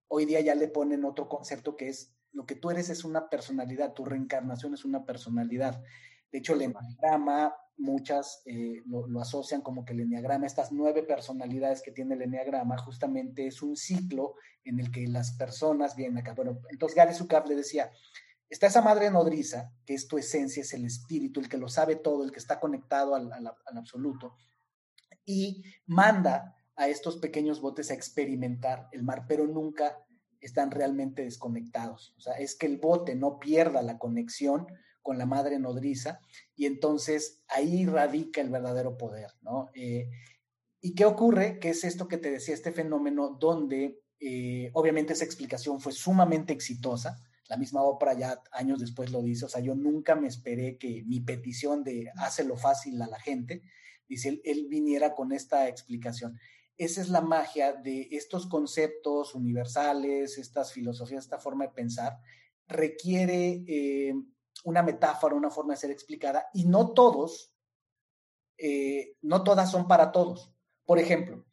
[0.08, 3.28] hoy día ya le ponen otro concepto que es, lo que tú eres es una
[3.28, 5.82] personalidad, tu reencarnación es una personalidad.
[6.30, 11.82] De hecho, el enneagrama, muchas eh, lo, asocian como que el enneagrama, estas nueve personalidades
[11.82, 14.34] que tiene el enneagrama, justamente es un ciclo
[14.64, 16.34] en el que las personas vienen acá.
[16.34, 17.90] Bueno, entonces Gary Zukav le decía,
[18.48, 21.96] está esa madre nodriza, que es tu esencia, es el espíritu, el que lo sabe
[21.96, 23.30] todo, el que está conectado al,
[23.76, 24.36] absoluto,
[25.24, 29.98] y manda a estos pequeños botes a experimentar el mar, pero nunca
[30.40, 32.14] están realmente desconectados.
[32.18, 34.66] O sea, es que el bote no pierda la conexión
[35.02, 36.20] con la madre nodriza,
[36.54, 39.70] y entonces ahí radica el verdadero poder, ¿no?
[39.74, 40.10] Eh,
[40.80, 41.58] ¿Y qué ocurre?
[41.58, 46.52] Que es esto que te decía, este fenómeno donde eh, obviamente esa explicación fue sumamente
[46.52, 50.78] exitosa, la misma Oprah ya años después lo dice, o sea, yo nunca me esperé
[50.78, 53.62] que mi petición de hácelo fácil a la gente,
[54.08, 56.38] dice, él, él viniera con esta explicación.
[56.76, 62.18] Esa es la magia de estos conceptos universales, estas filosofías, esta forma de pensar,
[62.68, 64.14] requiere eh,
[64.64, 67.54] una metáfora, una forma de ser explicada, y no todos,
[68.58, 70.52] eh, no todas son para todos.
[70.84, 71.45] Por ejemplo,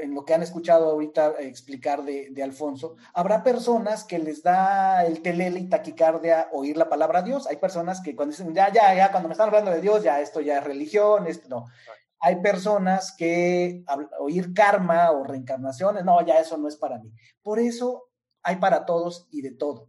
[0.00, 5.22] en lo que han escuchado ahorita explicar de, Alfonso, habrá personas que les da el
[5.22, 7.46] telele y taquicardia oír la palabra Dios.
[7.46, 10.20] Hay personas que cuando dicen, ya, ya, ya, cuando me están hablando de Dios, ya
[10.20, 11.66] esto ya es religión, esto no.
[12.20, 13.84] Hay personas que
[14.18, 17.12] oír karma o reencarnaciones, no, ya eso no es para mí.
[17.42, 18.08] Por eso
[18.42, 19.88] hay para todos y de todo.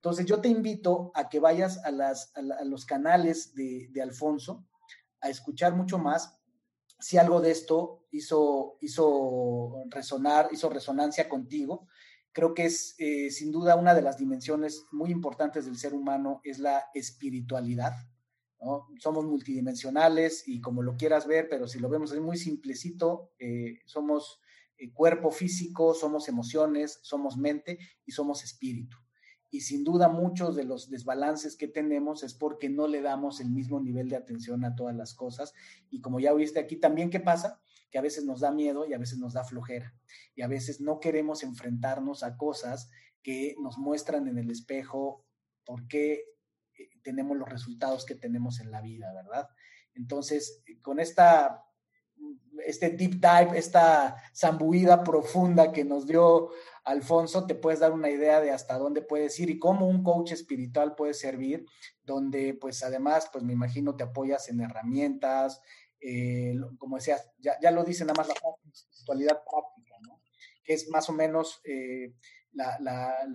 [0.00, 4.64] Entonces yo te invito a que vayas a, las, a, los canales de, Alfonso
[5.20, 6.38] a escuchar mucho más
[6.98, 11.86] si algo de esto hizo, hizo resonar, hizo resonancia contigo.
[12.32, 16.40] Creo que es eh, sin duda una de las dimensiones muy importantes del ser humano
[16.44, 17.92] es la espiritualidad.
[18.98, 23.78] Somos multidimensionales y como lo quieras ver, pero si lo vemos es muy simplecito, eh,
[23.86, 24.40] somos
[24.76, 28.98] eh, cuerpo físico, somos emociones, somos mente y somos espíritu
[29.50, 33.50] y sin duda muchos de los desbalances que tenemos es porque no le damos el
[33.50, 35.52] mismo nivel de atención a todas las cosas.
[35.90, 37.60] Y como ya oíste aquí también, ¿qué pasa?
[37.90, 39.94] Que a veces nos da miedo y a veces nos da flojera.
[40.34, 42.90] Y a veces no queremos enfrentarnos a cosas
[43.22, 45.26] que nos muestran en el espejo
[45.64, 46.24] por qué
[46.78, 49.48] eh, tenemos los resultados que tenemos en la vida, ¿verdad?
[49.94, 51.64] Entonces, con esta
[52.66, 56.50] este deep dive, esta zambuida profunda que nos dio
[56.84, 60.32] Alfonso, te puedes dar una idea de hasta dónde puedes ir y cómo un coach
[60.32, 61.66] espiritual puede servir,
[62.02, 65.60] donde pues además, pues me imagino te apoyas en herramientas,
[66.00, 68.34] eh, como decías, ya, lo dice nada más la
[68.72, 70.20] espiritualidad práctica, ¿no?
[70.64, 72.14] Que es más o menos eh,
[72.52, 73.28] la,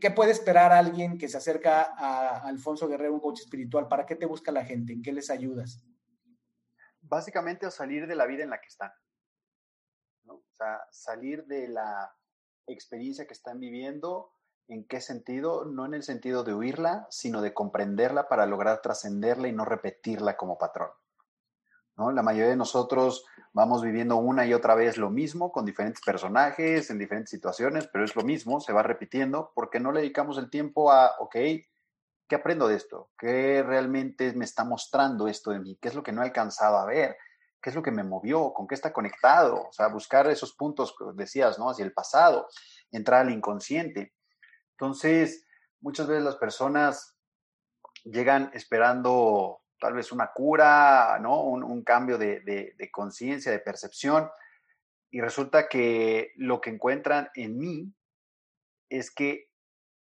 [0.00, 3.88] ¿qué puede esperar alguien que se acerca a Alfonso Guerrero, un coach espiritual?
[3.88, 4.92] ¿Para qué te busca la gente?
[4.92, 5.84] ¿En qué les ayudas?
[7.10, 8.92] básicamente a salir de la vida en la que están.
[10.24, 10.34] ¿no?
[10.34, 12.14] O sea, salir de la
[12.66, 14.32] experiencia que están viviendo,
[14.68, 15.64] ¿en qué sentido?
[15.64, 20.36] No en el sentido de huirla, sino de comprenderla para lograr trascenderla y no repetirla
[20.36, 20.90] como patrón.
[22.08, 26.88] La mayoría de nosotros vamos viviendo una y otra vez lo mismo con diferentes personajes,
[26.88, 30.48] en diferentes situaciones, pero es lo mismo, se va repitiendo porque no le dedicamos el
[30.48, 31.34] tiempo a, ok,
[32.28, 33.10] ¿qué aprendo de esto?
[33.18, 35.78] ¿Qué realmente me está mostrando esto de mí?
[35.80, 37.16] ¿Qué es lo que no he alcanzado a ver?
[37.60, 38.54] ¿Qué es lo que me movió?
[38.54, 39.68] ¿Con qué está conectado?
[39.68, 41.68] O sea, buscar esos puntos que decías, ¿no?
[41.68, 42.48] Hacia el pasado,
[42.90, 44.14] entrar al inconsciente.
[44.78, 45.46] Entonces,
[45.80, 47.18] muchas veces las personas
[48.04, 51.42] llegan esperando tal vez una cura, ¿no?
[51.42, 54.30] Un, cambio de, de conciencia, de percepción,
[55.10, 57.92] y resulta que lo que encuentran en mí
[58.88, 59.48] es que,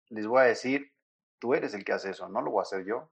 [0.09, 0.91] les voy a decir,
[1.39, 3.11] tú eres el que hace eso, no lo voy a hacer yo.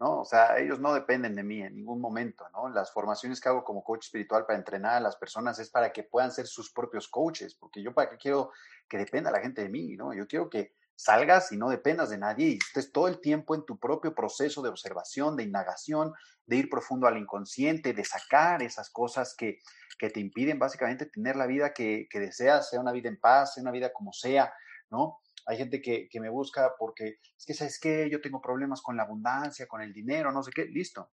[0.00, 0.20] ¿no?
[0.20, 2.68] O sea, ellos no dependen de mí en ningún momento, ¿no?
[2.68, 6.04] Las formaciones que hago como coach espiritual para entrenar a las personas es para que
[6.04, 8.52] puedan ser sus propios coaches, porque yo para qué quiero
[8.88, 10.14] que dependa la gente de mí, ¿no?
[10.14, 13.64] Yo quiero que salgas y no dependas de nadie y estés todo el tiempo en
[13.64, 16.12] tu propio proceso de observación, de indagación,
[16.44, 19.60] de ir profundo al inconsciente, de sacar esas cosas que,
[19.96, 23.54] que te impiden básicamente tener la vida que, que deseas, sea una vida en paz,
[23.54, 24.52] sea una vida como sea,
[24.90, 25.20] ¿no?
[25.46, 28.10] Hay gente que, me busca porque es que, ¿sabes qué?
[28.10, 30.64] Yo tengo problemas con la abundancia, con el dinero, no sé qué.
[30.64, 31.12] Listo.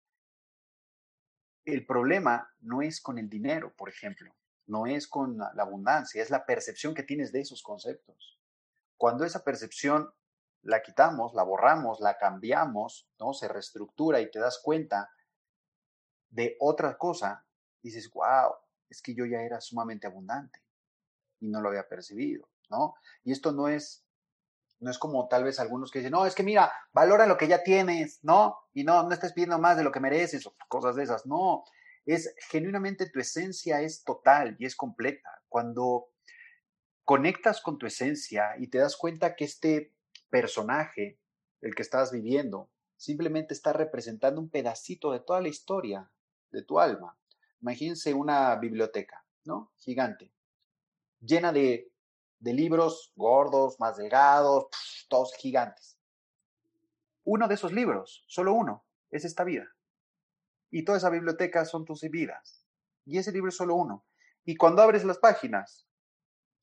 [1.63, 6.31] El problema no es con el dinero, por ejemplo, no es con la abundancia, es
[6.31, 8.39] la percepción que tienes de esos conceptos.
[8.97, 10.11] Cuando esa percepción
[10.61, 13.33] la quitamos, la borramos, la cambiamos, ¿no?
[13.33, 15.09] Se reestructura y te das cuenta
[16.29, 17.45] de otra cosa,
[17.81, 18.53] dices, wow,
[18.89, 20.59] es que yo ya era sumamente abundante
[21.39, 22.95] y no lo había percibido, ¿no?
[23.23, 24.05] Y esto no es
[24.79, 27.47] no es como tal vez algunos que dicen, no, es que mira, valora lo que
[27.47, 28.57] ya tienes, ¿no?
[28.73, 31.25] Y no, no estés pidiendo más de lo que mereces o cosas de esas.
[31.25, 31.63] No,
[32.05, 35.41] es genuinamente tu esencia es total y es completa.
[35.49, 36.09] Cuando
[37.05, 39.93] conectas con tu esencia y te das cuenta que este
[40.29, 41.19] personaje,
[41.61, 46.09] el que estás viviendo, simplemente está representando un pedacito de toda la historia
[46.51, 47.17] de tu alma.
[47.61, 49.71] Imagínense una biblioteca, ¿no?
[49.77, 50.31] Gigante,
[51.21, 51.91] llena de
[52.45, 54.67] de libros gordos, más delgados,
[55.09, 55.97] todos gigantes.
[57.23, 59.65] Uno de esos libros, solo uno, es esta vida.
[60.69, 62.63] Y toda esa biblioteca son tus vidas.
[63.03, 64.05] Y ese libro es solo uno.
[64.43, 65.84] Y cuando abres las páginas,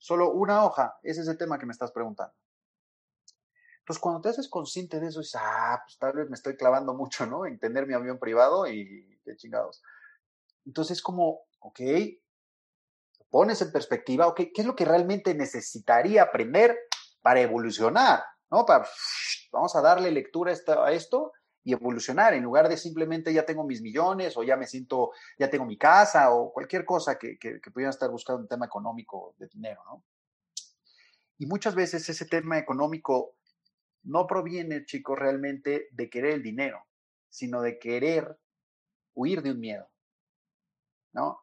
[0.03, 2.35] solo una hoja, es ese tema que me estás preguntando.
[3.79, 6.93] Entonces, cuando te haces consciente de eso, dices, ah, pues tal vez me estoy clavando
[6.93, 7.47] mucho, ¿no?
[7.47, 9.81] En tener mi avión privado y qué chingados.
[10.67, 11.81] Entonces, es como, ok,
[13.31, 16.77] pones en perspectiva, ok, ¿qué es lo que realmente necesitaría aprender
[17.23, 18.25] para evolucionar?
[18.51, 18.67] ¿No?
[18.67, 18.85] Para,
[19.53, 21.33] vamos a darle lectura a esto
[21.65, 25.49] y evolucionar, en lugar de simplemente ya tengo mis millones o ya me siento, ya
[25.49, 29.47] tengo mi casa o cualquier cosa que, que, pudieran estar buscando un tema económico de
[29.49, 30.05] dinero, ¿no?
[31.39, 33.37] Y muchas veces ese tema económico
[34.05, 36.85] no proviene, chicos, realmente de querer el dinero,
[37.29, 38.39] sino de querer
[39.15, 39.89] huir de un miedo,
[41.13, 41.43] ¿no?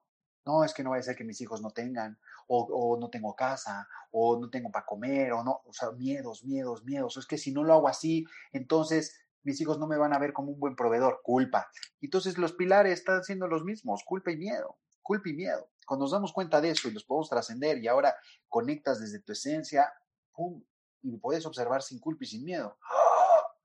[0.49, 3.35] no, es que no vaya a ser que mis hijos no tengan, o, no tengo
[3.35, 7.17] casa, o no tengo para comer, o no, o sea, miedos, miedos, miedos.
[7.17, 10.33] Es que si no lo hago así, entonces mis hijos no me van a ver
[10.33, 11.69] como un buen proveedor, culpa.
[12.01, 15.69] Entonces los pilares están siendo los mismos, culpa y miedo, culpa y miedo.
[15.85, 18.15] Cuando nos damos cuenta de eso y los podemos trascender y ahora
[18.47, 19.91] conectas desde tu esencia,
[20.33, 20.63] ¡pum!
[21.01, 22.77] y puedes observar sin culpa y sin miedo.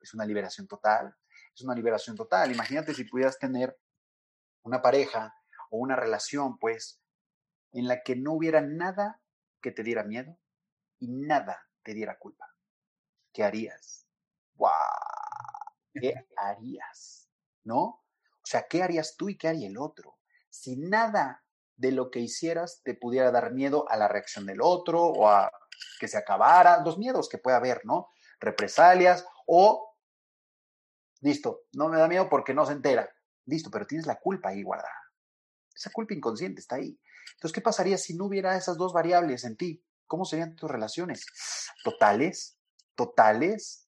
[0.01, 1.15] Es una liberación total,
[1.55, 2.53] es una liberación total.
[2.53, 3.79] Imagínate si pudieras tener
[4.63, 5.35] una pareja
[5.71, 7.01] o una relación, pues,
[7.73, 9.21] en la que no hubiera nada
[9.61, 10.39] que te diera miedo
[10.99, 12.47] y nada te diera culpa.
[13.33, 14.07] ¿Qué harías?
[14.55, 14.71] ¡Wow!
[15.95, 17.31] ¿Qué harías?
[17.63, 17.83] ¿No?
[17.83, 20.19] O sea, ¿qué harías tú y qué haría el otro?
[20.51, 21.43] Si nada
[21.77, 25.51] de lo que hicieras te pudiera dar miedo a la reacción del otro o a
[25.99, 28.11] que se acabara, los miedos que puede haber, ¿no?
[28.39, 29.97] Represalias o,
[31.21, 33.09] listo, no me da miedo porque no se entera.
[33.47, 34.95] Listo, pero tienes la culpa ahí guardada.
[35.75, 36.99] Esa culpa inconsciente está ahí.
[37.35, 39.85] Entonces, ¿qué pasaría si no hubiera esas dos variables en ti?
[40.07, 41.27] ¿Cómo serían tus relaciones?
[41.83, 42.59] ¿Totales?
[42.95, 43.84] ¿Totales?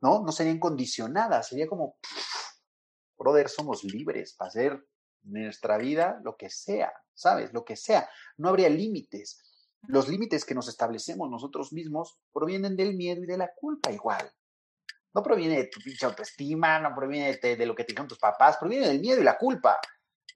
[0.00, 0.22] ¿No?
[0.22, 1.48] No serían condicionadas.
[1.48, 1.96] Sería como,
[3.18, 4.86] brother, somos libres para hacer
[5.22, 7.52] nuestra vida lo que sea, ¿sabes?
[7.52, 8.08] Lo que sea.
[8.38, 9.38] No habría límites.
[9.82, 14.30] Los límites que nos establecemos nosotros mismos provienen del miedo y de la culpa igual.
[15.14, 18.18] No proviene de tu pinche autoestima, no proviene de, de lo que te dijeron tus
[18.18, 19.78] papás, proviene del miedo y la culpa.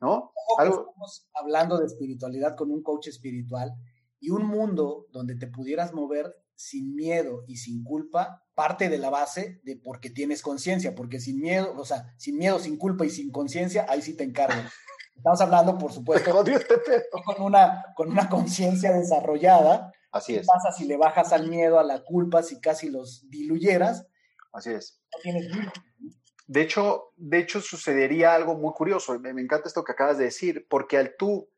[0.01, 0.33] ¿no?
[0.59, 3.73] Estamos hablando de espiritualidad con un coach espiritual
[4.21, 9.11] y un mundo donde te pudieras mover sin miedo y sin culpa, parte de la
[9.11, 13.11] base de porque tienes conciencia, porque sin miedo, o sea, sin miedo, sin culpa y
[13.11, 14.61] sin conciencia, ahí sí te encargo.
[15.17, 16.31] Estamos hablando, por supuesto,
[17.25, 19.93] con una, con una conciencia desarrollada.
[20.11, 20.43] Así es.
[20.43, 24.07] ¿Qué pasa si le bajas al miedo, a la culpa, si casi los diluyeras?
[24.53, 25.01] Así es.
[25.13, 25.47] No tienes
[26.47, 29.19] de hecho, de hecho, sucedería algo muy curioso.
[29.19, 31.49] Me, me encanta esto que acabas de decir, porque al tú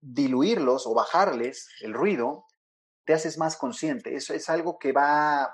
[0.00, 2.44] diluirlos o bajarles el ruido,
[3.08, 4.14] te haces más consciente.
[4.14, 5.50] Eso es algo que va,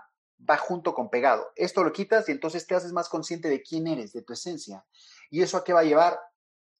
[0.50, 1.52] va junto con pegado.
[1.54, 4.84] Esto lo quitas y entonces te haces más consciente de quién eres, de tu esencia.
[5.30, 6.18] ¿Y eso a qué va a llevar?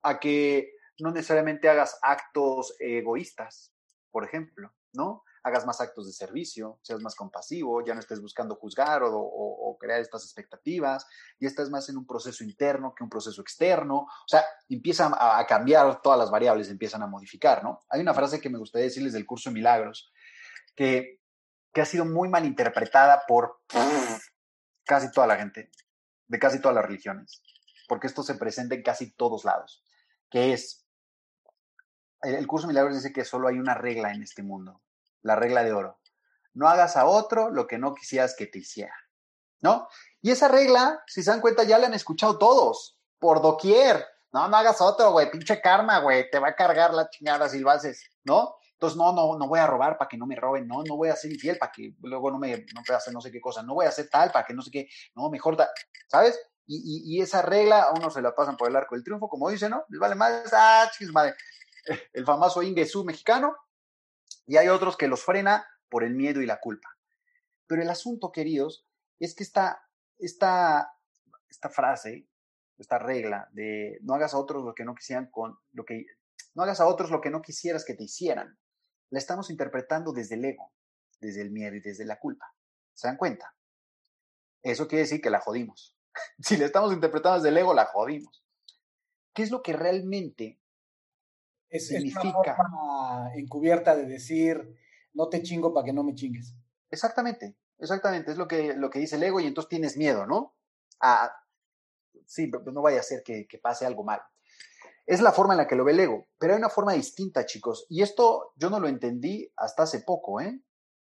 [0.03, 3.73] A que no necesariamente hagas actos egoístas,
[4.11, 5.23] por ejemplo, ¿no?
[5.45, 10.01] Hagas más actos de servicio, seas más compasivo, ya no estés buscando juzgar o, crear
[10.01, 11.07] estas expectativas,
[11.39, 13.99] y estás más en un proceso interno que un proceso externo.
[13.99, 17.83] O sea, empiezan a, a cambiar todas las variables, empiezan a modificar, ¿no?
[17.91, 20.11] Hay una frase que me gustaría decirles del curso de milagros,
[20.75, 21.21] que,
[21.75, 23.61] ha sido muy mal interpretada por
[24.85, 25.71] casi toda la gente,
[26.29, 27.43] de casi todas las religiones,
[27.89, 29.83] porque esto se presenta en casi todos lados,
[30.31, 30.87] que es,
[32.23, 34.83] el, curso de milagros dice que solo hay una regla en este mundo,
[35.23, 35.99] la regla de oro.
[36.53, 38.95] No hagas a otro lo que no quisieras que te hiciera,
[39.61, 39.89] ¿no?
[40.23, 44.07] Y esa regla, si se dan cuenta, ya la han escuchado todos, por doquier.
[44.33, 47.59] No, no hagas otro, güey, pinche karma, güey, te va a cargar la chingada si
[47.59, 48.57] lo haces, ¿no?
[48.75, 51.09] Entonces, no, no, no voy a robar para que no me roben, no, no voy
[51.09, 53.63] a ser infiel para que luego no me no pueda hacer no sé qué cosa,
[53.63, 55.57] no voy a hacer tal para que no sé qué, no, mejor,
[56.09, 56.39] ¿sabes?
[56.67, 59.51] Y, y, esa regla a uno se la pasan por el arco del triunfo, como
[59.51, 59.85] dice, ¿no?
[59.91, 61.11] Les vale más, ah, chis.
[62.15, 63.55] El famoso Ingesu mexicano,
[64.47, 66.89] y hay otros que los frena por el miedo y la culpa.
[67.67, 68.87] Pero el asunto, queridos,
[69.19, 69.83] es que esta,
[70.19, 70.91] esta,
[71.49, 72.27] esta frase,
[72.79, 76.07] esta regla de no hagas a otros lo que no quisieran con lo que
[76.55, 78.59] no hagas a otros lo que no quisieras que te hicieran
[79.11, 80.73] la estamos interpretando desde el ego,
[81.21, 82.55] desde el miedo y desde la culpa.
[82.95, 83.55] ¿Se dan cuenta?
[84.63, 85.97] Eso quiere decir que la jodimos.
[86.41, 88.45] si la estamos interpretando desde el ego, la jodimos.
[89.33, 90.61] ¿Qué es lo que realmente
[91.69, 92.29] es, significa?
[92.29, 94.79] Es una forma encubierta de decir,
[95.13, 96.55] no te chingo para que no me chingues.
[96.91, 98.31] Exactamente, exactamente.
[98.31, 100.55] Es lo que, lo que dice el ego y entonces tienes miedo, ¿no?
[101.01, 101.33] A,
[102.27, 104.21] sí, no vaya a ser que, que pase algo mal.
[105.07, 107.45] Es la forma en la que lo ve el ego, pero hay una forma distinta,
[107.45, 107.87] chicos.
[107.91, 110.63] Y esto yo no lo entendí hasta hace poco, ¿eh?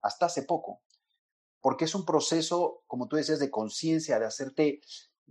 [0.03, 0.83] Hasta hace poco.
[1.61, 4.81] Porque es un proceso, como tú decías, de conciencia, de hacerte,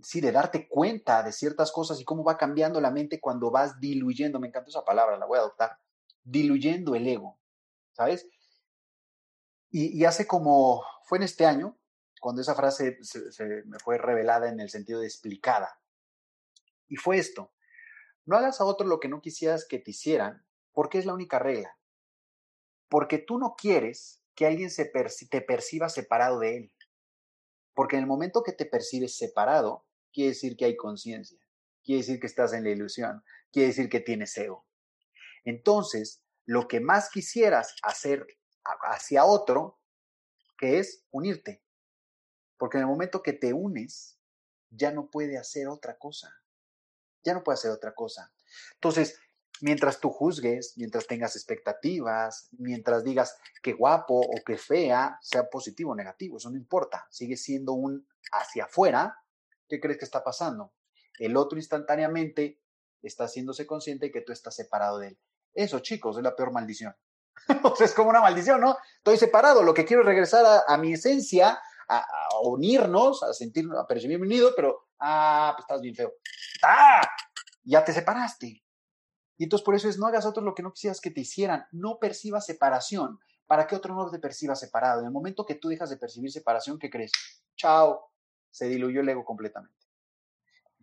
[0.02, 3.78] sí, de darte cuenta de ciertas cosas y cómo va cambiando la mente cuando vas
[3.78, 5.78] diluyendo, me encanta esa palabra, la voy a adoptar,
[6.24, 7.38] diluyendo el ego,
[7.92, 8.26] ¿sabes?
[9.70, 11.76] Y, hace como, fue en este año,
[12.20, 15.78] cuando esa frase se me fue revelada en el sentido de explicada.
[16.88, 17.52] Y fue esto,
[18.26, 21.38] no hagas a otro lo que no quisieras que te hicieran, porque es la única
[21.38, 21.78] regla.
[22.88, 24.90] Porque tú no quieres que alguien se
[25.30, 26.72] te perciba separado de él.
[27.72, 31.38] Porque en el momento que te percibes separado, quiere decir que hay conciencia,
[31.84, 33.22] quiere decir que estás en la ilusión,
[33.52, 34.66] quiere decir que tienes ego.
[35.44, 38.26] Entonces, lo que más quisieras hacer
[38.64, 39.78] hacia otro,
[40.58, 41.62] que es unirte.
[42.56, 44.18] Porque en el momento que te unes,
[44.70, 46.34] ya no puede hacer otra cosa
[47.26, 48.32] ya no puede hacer otra cosa.
[48.74, 49.20] Entonces,
[49.60, 55.92] mientras tú juzgues, mientras tengas expectativas, mientras digas que guapo o que fea, sea positivo
[55.92, 59.16] o negativo, eso no importa, sigue siendo un hacia afuera,
[59.68, 60.72] ¿qué crees que está pasando?
[61.18, 62.60] El otro instantáneamente
[63.02, 65.18] está haciéndose consciente de que tú estás separado de él.
[65.54, 66.94] Eso, chicos, es la peor maldición.
[67.80, 68.76] es como una maldición, ¿no?
[68.98, 71.58] Estoy separado, lo que quiero es regresar a, mi esencia,
[71.88, 76.12] a, a, unirnos, a sentir, a percibirme unido, pero Ah, pues estás bien feo.
[76.62, 77.02] ¡Ah!
[77.64, 78.62] Ya te separaste.
[79.38, 81.66] Y entonces por eso es, no hagas otro lo que no quisieras que te hicieran.
[81.72, 85.00] No percibas separación para que otro no te perciba separado.
[85.00, 87.12] En el momento que tú dejas de percibir separación, ¿qué crees?
[87.56, 88.10] Chao.
[88.50, 89.76] Se diluyó el ego completamente.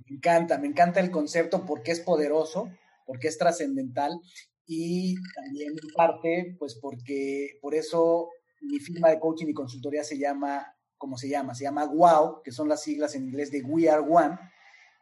[0.05, 2.69] Me encanta, me encanta el concepto porque es poderoso,
[3.05, 4.19] porque es trascendental
[4.65, 8.29] y también en parte, pues porque por eso
[8.61, 12.53] mi firma de coaching y consultoría se llama como se llama, se llama WOW, que
[12.53, 14.39] son las siglas en inglés de We Are One,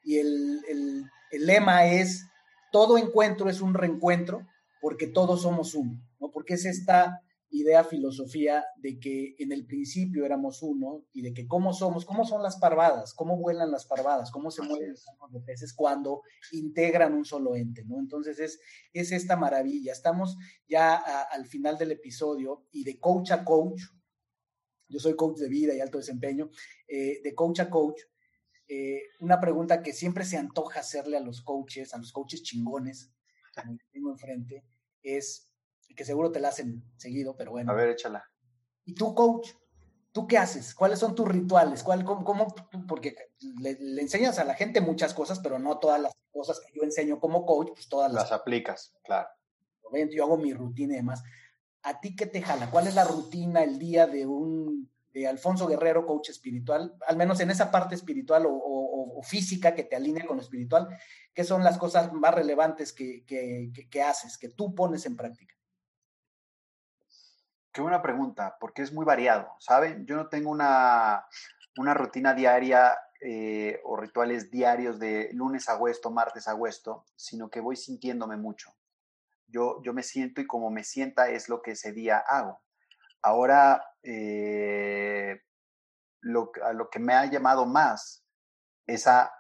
[0.03, 2.25] y el, lema es,
[2.71, 4.47] todo encuentro es un reencuentro
[4.81, 6.31] porque todos somos uno, ¿no?
[6.31, 7.21] Porque es esta
[7.51, 12.25] idea, filosofía de que en el principio éramos uno y de que cómo somos, cómo
[12.25, 14.95] son las parvadas, cómo vuelan las parvadas, cómo se mueven
[15.31, 17.99] los peces cuando integran un solo ente, ¿no?
[17.99, 18.59] Entonces es,
[18.91, 19.91] es esta maravilla.
[19.91, 20.35] Estamos
[20.67, 23.81] ya al final del episodio y de coach a coach,
[24.91, 26.49] yo soy coach de vida y alto desempeño,
[26.87, 28.01] eh, de coach a coach,
[28.67, 33.11] eh, una pregunta que siempre se antoja hacerle a los coaches, a los coaches chingones,
[33.53, 34.63] que tengo enfrente,
[35.01, 35.53] es,
[35.95, 37.71] que seguro te la hacen seguido, pero bueno.
[37.71, 38.23] A ver, échala.
[38.85, 39.49] ¿Y tú, coach?
[40.13, 40.73] ¿Tú qué haces?
[40.73, 41.83] ¿Cuáles son tus rituales?
[41.83, 42.53] ¿Cuál, cómo,
[42.87, 43.15] porque
[43.59, 47.19] le, enseñas a la gente muchas cosas, pero no todas las cosas que yo enseño
[47.19, 48.23] como coach, pues todas las...
[48.23, 49.27] Las aplicas, claro.
[50.11, 51.21] Yo hago mi rutina y demás.
[51.83, 52.69] ¿A ti qué te jala?
[52.69, 57.39] ¿Cuál es la rutina, el día de un de Alfonso Guerrero, coach espiritual, al menos
[57.39, 60.87] en esa parte espiritual o, física que te alinea con lo espiritual,
[61.31, 65.53] ¿qué son las cosas más relevantes que, que, haces, que tú pones en práctica?
[67.71, 70.07] Qué buena pregunta, porque es muy variado, ¿saben?
[70.07, 71.23] Yo no tengo una,
[71.77, 77.47] una rutina diaria eh, o rituales diarios de lunes a huesto, martes a huesto, sino
[77.51, 78.73] que voy sintiéndome mucho.
[79.51, 82.61] Yo, yo me siento y como me sienta es lo que ese día hago.
[83.21, 85.41] Ahora, eh,
[86.21, 88.25] lo, a lo que me ha llamado más
[88.87, 89.31] es a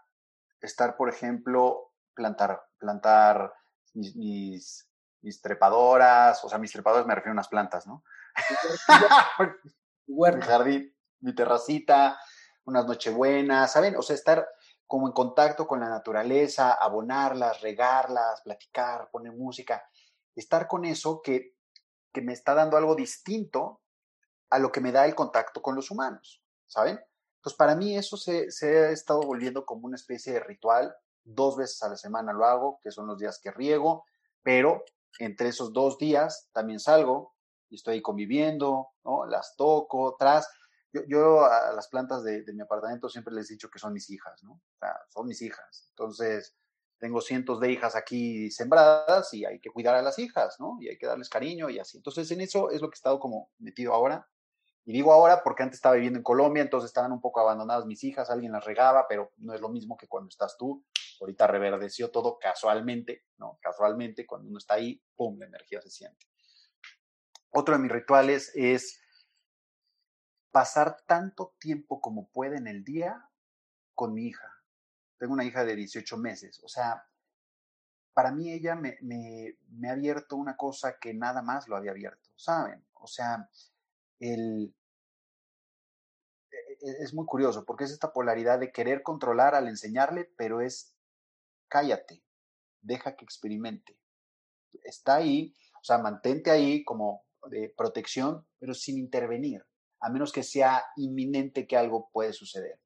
[0.61, 3.53] estar, por ejemplo, plantar, plantar
[3.93, 4.87] mis,
[5.21, 8.03] mis, trepadoras, o sea, mis trepadoras me refiero a unas plantas, ¿no?
[10.07, 12.19] mi jardín, mi terracita,
[12.65, 13.95] unas nochebuenas, ¿saben?
[13.95, 14.47] O sea, estar
[14.87, 19.83] como en contacto con la naturaleza, abonarlas, regarlas, platicar, poner música,
[20.35, 21.55] estar con eso que
[22.11, 23.81] que me está dando algo distinto
[24.49, 26.99] a lo que me da el contacto con los humanos, ¿saben?
[27.37, 30.93] Entonces, para mí eso se, ha estado volviendo como una especie de ritual.
[31.23, 34.05] Dos veces a la semana lo hago, que son los días que riego,
[34.43, 34.83] pero
[35.19, 37.35] entre esos dos días también salgo
[37.69, 39.25] y estoy conviviendo, ¿no?
[39.25, 40.47] Las toco, tras.
[40.93, 44.09] Yo, yo a las plantas de, mi apartamento siempre les he dicho que son mis
[44.09, 44.61] hijas, ¿no?
[45.07, 45.87] Son mis hijas.
[45.91, 46.57] Entonces,
[47.01, 50.77] tengo cientos de hijas aquí sembradas y hay que cuidar a las hijas, ¿no?
[50.79, 51.97] Y hay que darles cariño y así.
[51.97, 54.29] Entonces, en eso es lo que he estado como metido ahora.
[54.85, 58.03] Y digo ahora porque antes estaba viviendo en Colombia, entonces estaban un poco abandonadas mis
[58.03, 60.85] hijas, alguien las regaba, pero no es lo mismo que cuando estás tú.
[61.19, 63.57] Ahorita reverdeció todo casualmente, ¿no?
[63.63, 66.27] Casualmente, cuando uno está ahí, ¡pum!, la energía se siente.
[67.49, 69.01] Otro de mis rituales es
[70.51, 73.27] pasar tanto tiempo como puede en el día
[73.95, 74.60] con mi hija
[75.21, 76.59] tengo una hija de 18 meses.
[76.63, 77.05] O sea,
[78.11, 82.31] para mí ella me, me, ha abierto una cosa que nada más lo había abierto,
[82.35, 82.83] ¿saben?
[82.95, 83.47] O sea,
[84.19, 84.73] el,
[86.51, 90.59] e, e, es muy curioso porque es esta polaridad de querer controlar al enseñarle, pero
[90.59, 90.95] es
[91.67, 92.23] cállate,
[92.81, 93.99] deja que experimente.
[94.83, 99.63] Está ahí, o sea, mantente ahí como de protección, pero sin intervenir,
[99.99, 102.80] a menos que sea inminente que algo puede suceder.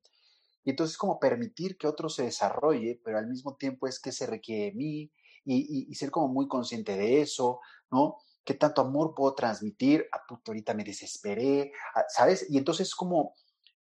[0.66, 4.26] Y entonces como permitir que otro se desarrolle, pero al mismo tiempo es que se
[4.26, 5.12] requiere de mí
[5.46, 7.62] y, ser como muy consciente de eso,
[7.92, 8.18] ¿no?
[8.44, 10.08] ¿Qué tanto amor puedo transmitir?
[10.12, 12.48] A ah, puto, ahorita me desesperé, ah, ¿sabes?
[12.50, 13.36] Y entonces como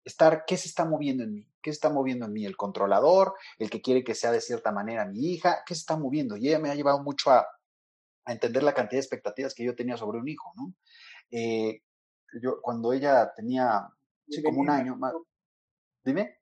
[0.03, 1.51] estar, ¿qué se está moviendo en mí?
[1.63, 2.45] ¿Qué se está moviendo en mí?
[2.45, 3.33] ¿El controlador?
[3.57, 5.63] ¿El que quiere que sea de cierta manera mi hija?
[5.65, 6.37] ¿Qué se está moviendo?
[6.37, 7.47] Y ella me ha llevado mucho a,
[8.27, 10.73] entender la cantidad de expectativas que yo tenía sobre un hijo, ¿no?
[11.31, 11.81] Eh,
[12.41, 13.87] yo, cuando ella tenía
[14.43, 15.13] como un año, más,
[16.03, 16.36] dime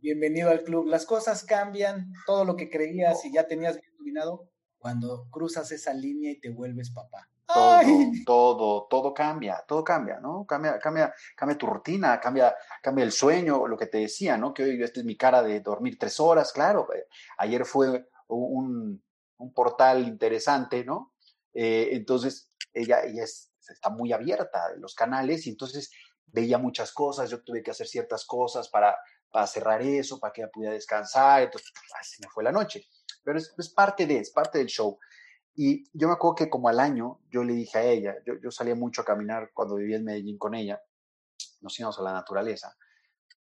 [0.00, 0.86] bienvenido al club.
[0.86, 4.48] Las cosas cambian, todo lo que creías y ya tenías bien dominado
[4.78, 7.28] cuando cruzas esa línea y te vuelves papá.
[7.46, 7.82] Todo,
[8.24, 10.46] todo, todo cambia, todo cambia, ¿no?
[10.46, 14.54] Cambia, cambia, cambia tu rutina, cambia, cambia el sueño, lo que te decía, ¿no?
[14.54, 16.86] Que hoy esta es mi cara de dormir tres horas, claro.
[16.94, 17.06] Eh,
[17.38, 19.02] ayer fue un,
[19.38, 21.12] un portal interesante, ¿no?
[21.52, 25.90] Eh, entonces, ella, ella está muy abierta de los canales y entonces
[26.26, 28.96] veía muchas cosas, yo tuve que hacer ciertas cosas para
[29.30, 31.72] para cerrar eso, para que ella pudiera descansar, entonces
[32.02, 32.86] se me fue la noche.
[33.22, 34.98] Pero es, parte de, es parte del show.
[35.54, 38.50] Y yo me acuerdo que como al año yo le dije a ella, yo, yo
[38.50, 40.82] salía mucho a caminar cuando vivía en Medellín con ella,
[41.60, 42.76] nos íbamos a la naturaleza.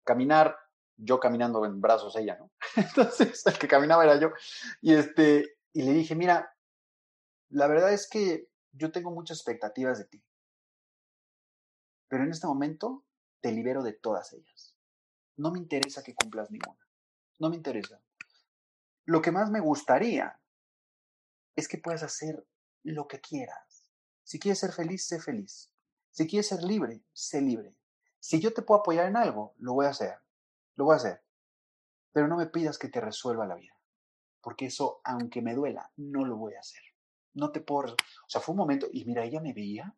[0.03, 0.57] Caminar,
[0.97, 2.51] yo caminando en brazos ella, ¿no?
[2.77, 4.31] Entonces el que caminaba era yo.
[4.81, 6.55] Y, este, y le dije, mira,
[7.51, 10.25] la verdad es que yo tengo muchas expectativas de ti,
[12.09, 13.05] pero en este momento
[13.41, 14.76] te libero de todas ellas
[15.37, 16.87] no me interesa que cumplas ninguna.
[17.39, 18.01] No me interesa.
[19.05, 20.41] Lo que más me gustaría
[21.55, 22.47] es que puedas hacer
[22.83, 23.91] lo que quieras.
[24.25, 25.71] Si quieres ser feliz, sé feliz.
[26.11, 27.77] Si quieres ser libre, sé libre.
[28.19, 30.19] Si yo te puedo apoyar en algo, lo voy a hacer.
[30.75, 31.23] Lo voy a hacer.
[32.13, 33.79] Pero no me pidas que te resuelva la vida.
[34.41, 36.83] Porque eso, aunque me duela, no lo voy a hacer.
[37.35, 37.93] No te puedo...
[37.93, 39.95] O sea, fue un momento, y mira, ella me veía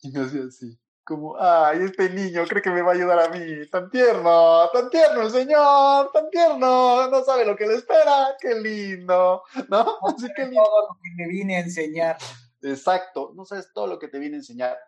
[0.00, 3.28] y me hacía así como, ay, este niño cree que me va a ayudar a
[3.28, 8.36] mí, tan tierno, tan tierno el señor, tan tierno, no sabe lo que le espera,
[8.40, 9.98] qué lindo, ¿no?
[10.16, 12.16] Así que todo lo que me vine a enseñar.
[12.62, 14.78] Exacto, no sabes todo lo que te viene a enseñar.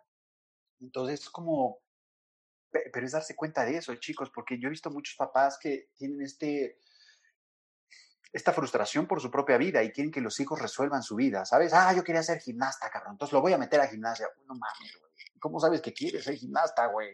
[0.79, 1.79] Entonces, como,
[2.71, 6.21] pero es darse cuenta de eso, chicos, porque yo he visto muchos papás que tienen
[6.21, 6.79] este,
[8.31, 11.73] esta frustración por su propia vida y quieren que los hijos resuelvan su vida, ¿sabes?
[11.73, 14.27] Ah, yo quería ser gimnasta, cabrón, entonces lo voy a meter a gimnasia.
[14.45, 15.04] No mames,
[15.45, 17.09] ¿Cómo sabes que quieres ser gimnasta, güey?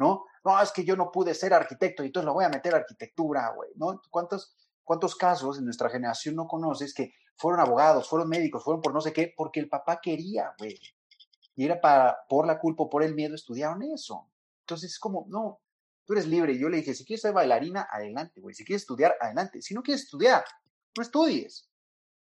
[0.00, 0.24] ¿No?
[0.44, 2.78] No, es que yo no pude ser arquitecto y entonces lo voy a meter a
[2.78, 4.02] arquitectura, güey, ¿no?
[4.10, 8.92] ¿Cuántos, ¿Cuántos casos en nuestra generación no conoces que fueron abogados, fueron médicos, fueron por
[8.92, 10.76] no sé qué, porque el papá quería, güey?
[11.54, 14.32] Y era para, por la culpa, por el miedo, estudiaron eso.
[14.62, 15.60] Entonces es como, no,
[16.04, 16.54] tú eres libre.
[16.54, 18.52] Y yo le dije, si quieres ser bailarina, adelante, güey.
[18.52, 19.62] Si quieres estudiar, adelante.
[19.62, 20.44] Si no quieres estudiar,
[20.96, 21.70] no estudies.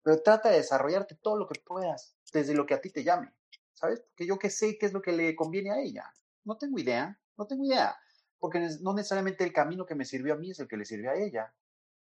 [0.01, 3.33] Pero trata de desarrollarte todo lo que puedas, desde lo que a ti te llame.
[3.81, 3.99] ¿Sabes?
[4.01, 6.05] Porque yo que sé qué es lo que le conviene a ella.
[6.43, 7.97] No tengo idea, no tengo idea.
[8.37, 11.09] Porque no necesariamente el camino que me sirvió a mí es el que le sirvió
[11.09, 11.51] a ella.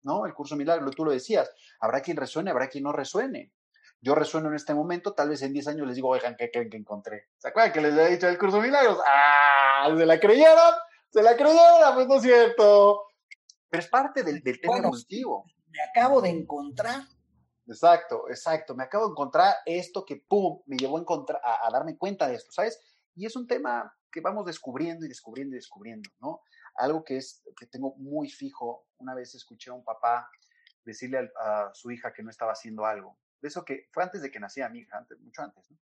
[0.02, 0.26] ¿No?
[0.26, 1.50] El curso milagro, tú lo decías.
[1.80, 3.54] Habrá quien resuene, habrá quien no resuene.
[4.02, 6.70] Yo resueno en este momento, tal vez en 10 años les digo, oigan, ¿qué creen
[6.70, 7.28] que encontré?
[7.38, 8.98] ¿Se acuerdan que les había dicho el curso milagros?
[9.06, 9.94] ¡Ah!
[9.96, 10.74] ¿Se la creyeron?
[11.10, 11.82] ¿Se la creyeron?
[11.84, 13.02] Ah, pues no es cierto.
[13.70, 15.46] Pero es parte del, tema evolutivo.
[15.68, 17.02] Me acabo de encontrar.
[17.70, 18.74] Exacto, exacto.
[18.74, 22.34] Me acabo de encontrar esto que, pum, me llevó a, encontrar, a, darme cuenta de
[22.34, 22.80] esto, ¿sabes?
[23.14, 26.40] Y es un tema que vamos descubriendo y descubriendo y descubriendo, ¿no?
[26.74, 28.88] Algo que es que tengo muy fijo.
[28.98, 30.28] Una vez escuché a un papá
[30.84, 33.16] decirle a, su hija que no estaba haciendo algo.
[33.40, 35.78] De eso que fue antes de que naciera mi hija, antes, mucho antes, ¿no?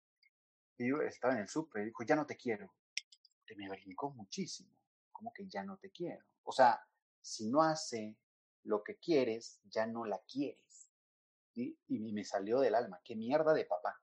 [0.76, 2.70] Y yo estaba en el súper y dijo, ya no te quiero.
[3.46, 4.70] Te me brincó muchísimo.
[5.10, 6.22] Como que ya no te quiero.
[6.44, 6.80] O sea,
[7.22, 8.16] si no hace
[8.62, 10.67] lo que quieres, ya no la quieres.
[11.60, 13.00] Y, me salió del alma.
[13.04, 14.00] Qué mierda de papá.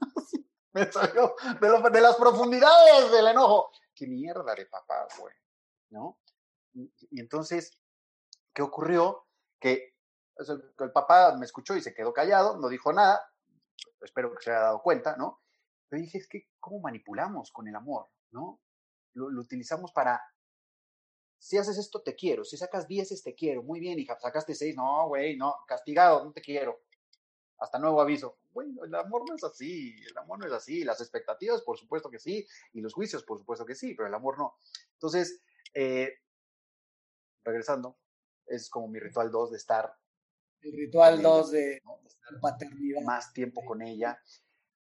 [0.72, 3.70] me salió de, las profundidades del enojo.
[3.94, 5.34] Qué mierda de papá, güey.
[5.90, 6.18] ¿No?
[6.74, 7.78] Y, entonces,
[8.54, 9.26] ¿qué ocurrió?
[9.58, 9.94] Que
[10.36, 13.20] el, papá me escuchó y se quedó callado, no dijo nada.
[14.00, 15.42] Espero que se haya dado cuenta, ¿no?
[15.88, 18.08] Pero dije, es que, ¿cómo manipulamos con el amor?
[18.30, 18.60] ¿No?
[19.14, 20.22] lo utilizamos para
[21.42, 22.44] si haces esto, te quiero.
[22.44, 23.64] Si sacas 10, te quiero.
[23.64, 24.76] Muy bien, hija, sacaste 6.
[24.76, 26.82] No, güey, no, castigado, no te quiero.
[27.62, 28.38] Hasta nuevo aviso.
[28.52, 29.94] Bueno, el amor no es así.
[30.10, 30.82] El amor no es así.
[30.82, 32.44] Las expectativas, por supuesto que sí.
[32.72, 33.94] Y los juicios, por supuesto que sí.
[33.94, 34.56] Pero el amor no.
[34.94, 35.40] Entonces,
[35.72, 36.12] eh,
[37.44, 37.96] regresando,
[38.46, 39.96] es como mi ritual 2 de estar.
[40.60, 41.82] El ritual 2 de,
[42.40, 43.02] paternidad.
[43.02, 44.20] Más tiempo con ella.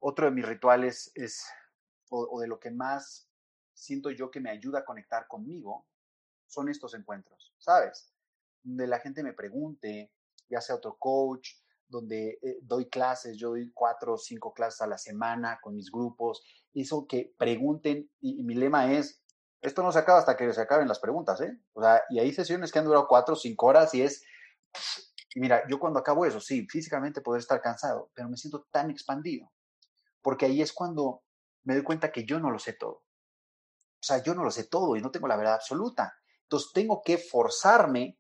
[0.01, 1.47] Otro de mis rituales es,
[2.11, 3.29] o de lo que más
[3.73, 5.87] siento yo que me ayuda a conectar conmigo,
[6.49, 8.13] son estos encuentros, ¿sabes?
[8.65, 10.13] Donde la gente me pregunte,
[10.49, 11.51] ya sea otro coach,
[11.95, 15.91] donde eh, doy clases, yo doy cuatro o cinco clases a la semana con mis
[15.91, 19.23] grupos, eso que pregunten, y, mi lema es,
[19.63, 21.59] esto no se acaba hasta que se acaben las preguntas, ¿eh?
[21.73, 24.25] O sea, y hay sesiones que han durado cuatro o cinco horas y es,
[25.37, 29.51] mira, yo cuando acabo eso, sí, físicamente poder estar cansado, pero me siento tan expandido,
[30.21, 31.23] porque ahí es cuando
[31.63, 33.05] me doy cuenta que yo no lo sé todo.
[34.05, 36.15] O sea, yo no lo sé todo y no tengo la verdad absoluta.
[36.43, 38.19] Entonces tengo que forzarme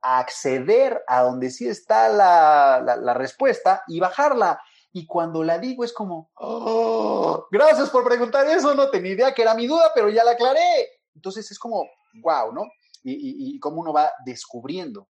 [0.00, 4.60] acceder a donde sí está la, respuesta y bajarla.
[4.92, 9.42] Y cuando la digo es como, oh, gracias por preguntar eso, no tenía idea que
[9.42, 10.88] era mi duda, pero ya la aclaré.
[11.14, 11.84] Entonces es como,
[12.22, 12.62] wow, ¿no?
[13.02, 15.08] Y, y, cómo uno va descubriendo.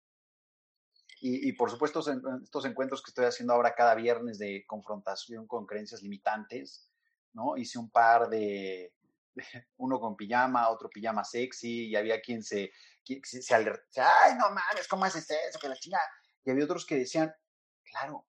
[1.20, 5.66] Y, y, por supuesto, estos encuentros que estoy haciendo ahora cada viernes de confrontación con
[5.66, 6.90] creencias limitantes,
[7.34, 7.58] ¿no?
[7.58, 8.94] Hice un par de,
[9.78, 12.72] uno con pijama, otro pijama sexy, y había quien se,
[13.24, 15.60] se, se ay, no mames, ¿cómo haces eso?
[15.60, 16.04] Que la chingada.
[16.44, 17.34] Y había otros que decían,
[17.84, 18.28] claro,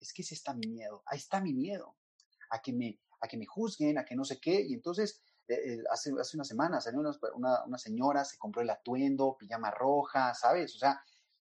[0.00, 1.96] es que ese está mi miedo, ahí está mi miedo,
[2.50, 4.60] a que me, a que me juzguen, a que no sé qué.
[4.60, 8.70] Y entonces, eh, eh, hace, hace una semana salió una, una, señora, se compró el
[8.70, 10.74] atuendo, pijama roja, ¿sabes?
[10.76, 11.02] O sea,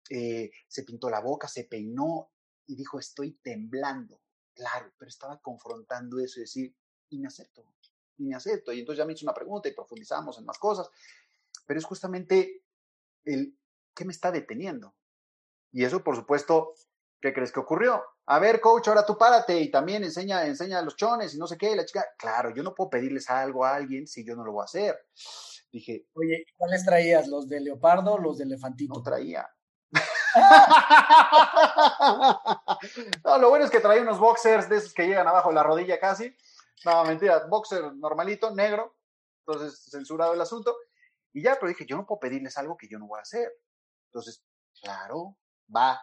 [0.10, 2.32] eh, se pintó la boca, se peinó
[2.66, 4.22] y dijo, estoy temblando.
[4.54, 6.76] Claro, pero estaba confrontando eso y decir,
[7.10, 7.64] y me acepto,
[8.18, 8.74] y me acepto.
[8.74, 10.90] Y entonces ya me hizo una pregunta y profundizamos en más cosas.
[11.66, 12.64] Pero es justamente
[13.24, 13.58] el
[13.94, 14.94] qué me está deteniendo.
[15.72, 16.74] Y eso, por supuesto,
[17.20, 18.04] ¿qué crees que ocurrió?
[18.28, 21.48] A ver, coach, ahora tú párate y también enseña, enseña a los chones y no
[21.48, 21.76] sé qué.
[21.76, 24.62] la chica, claro, yo no puedo pedirles algo a alguien si yo no lo voy
[24.62, 24.98] a hacer.
[25.72, 27.28] Dije, oye, ¿cuáles traías?
[27.28, 28.94] ¿Los de leopardo o los de elefantito?
[28.94, 29.48] No traía.
[33.24, 35.64] no, lo bueno es que traía unos boxers de esos que llegan abajo de la
[35.64, 36.36] rodilla casi.
[36.86, 38.98] No, mentira, boxer normalito, negro.
[39.46, 40.76] Entonces, censurado el asunto.
[41.34, 43.52] Y ya, pero dije, yo no puedo pedirles algo que yo no voy a hacer.
[44.10, 44.44] Entonces,
[44.82, 45.38] claro,
[45.74, 46.00] va,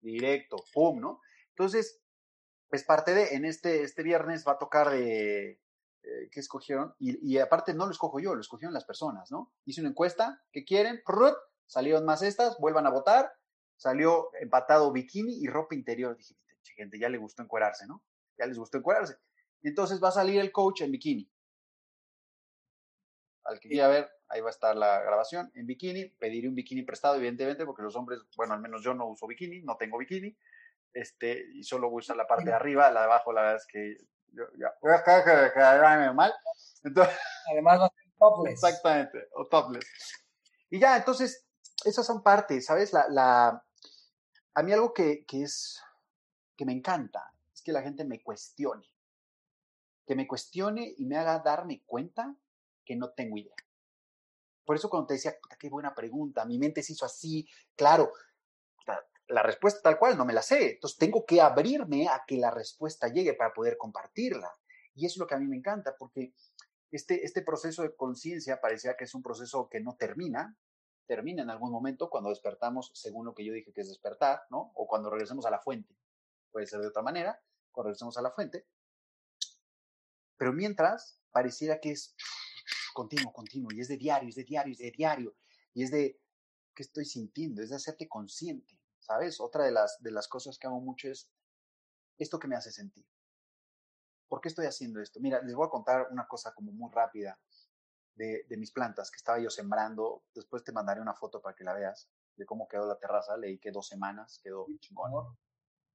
[0.00, 1.20] directo, pum, ¿no?
[1.50, 2.00] Entonces,
[2.68, 5.60] pues parte de, en este, este viernes va a tocar de,
[6.02, 6.94] eh, ¿qué escogieron?
[6.98, 9.52] Y, aparte no lo escojo yo, lo escogieron las personas, ¿no?
[9.64, 11.02] Hice una encuesta, ¿qué quieren?
[11.66, 13.30] Salieron más estas, vuelvan a votar.
[13.76, 16.16] Salió empatado bikini y ropa interior.
[16.16, 16.34] Dije,
[16.74, 18.02] gente, ya le gustó encuerarse, ¿no?
[18.38, 19.18] Ya les gustó encuerarse.
[19.62, 21.30] Y entonces va a salir el coach en bikini.
[23.44, 26.06] Al que quiera ver, ahí va a estar la grabación en bikini.
[26.10, 29.62] Pediré un bikini prestado, evidentemente, porque los hombres, bueno, al menos yo no uso bikini,
[29.62, 30.36] no tengo bikini.
[30.92, 33.56] Este, y solo voy a usar la parte de arriba, la de abajo, la verdad
[33.56, 33.96] es que
[34.32, 36.32] yo, ya, voy a quedar mal.
[36.82, 37.16] Entonces,
[37.50, 38.52] Además va a ser topless.
[38.52, 39.86] Exactamente, o topless.
[40.70, 41.46] Y ya, entonces,
[41.84, 42.92] esas son partes, ¿sabes?
[42.92, 43.64] La, la,
[44.54, 45.82] a mí algo que, que es,
[46.56, 48.86] que me encanta, es que la gente me cuestione
[50.08, 52.34] que me cuestione y me haga darme cuenta
[52.82, 53.54] que no tengo idea.
[54.64, 57.46] Por eso cuando te decía, qué buena pregunta, mi mente se hizo así,
[57.76, 58.10] claro,
[59.28, 60.72] la respuesta tal cual no me la sé.
[60.72, 64.50] Entonces tengo que abrirme a que la respuesta llegue para poder compartirla.
[64.94, 66.32] Y eso es lo que a mí me encanta, porque
[66.90, 70.56] este, este proceso de conciencia parecía que es un proceso que no termina,
[71.06, 74.72] termina en algún momento cuando despertamos, según lo que yo dije que es despertar, ¿no?
[74.74, 75.94] O cuando regresemos a la fuente.
[76.50, 77.38] Puede ser de otra manera,
[77.70, 78.66] cuando regresemos a la fuente.
[80.38, 82.14] Pero mientras, pareciera que es
[82.94, 85.36] continuo, continuo, y es de diario, es de diario, es de diario,
[85.74, 86.18] y es de,
[86.74, 87.62] ¿qué estoy sintiendo?
[87.62, 89.40] Es de hacerte consciente, ¿sabes?
[89.40, 91.30] Otra de las, de las cosas que hago mucho es
[92.16, 93.04] esto que me hace sentir.
[94.28, 95.20] ¿Por qué estoy haciendo esto?
[95.20, 97.38] Mira, les voy a contar una cosa como muy rápida
[98.14, 100.24] de, de mis plantas que estaba yo sembrando.
[100.34, 103.36] Después te mandaré una foto para que la veas de cómo quedó la terraza.
[103.36, 105.36] Leí que dos semanas quedó chingón.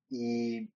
[0.10, 0.74] Y,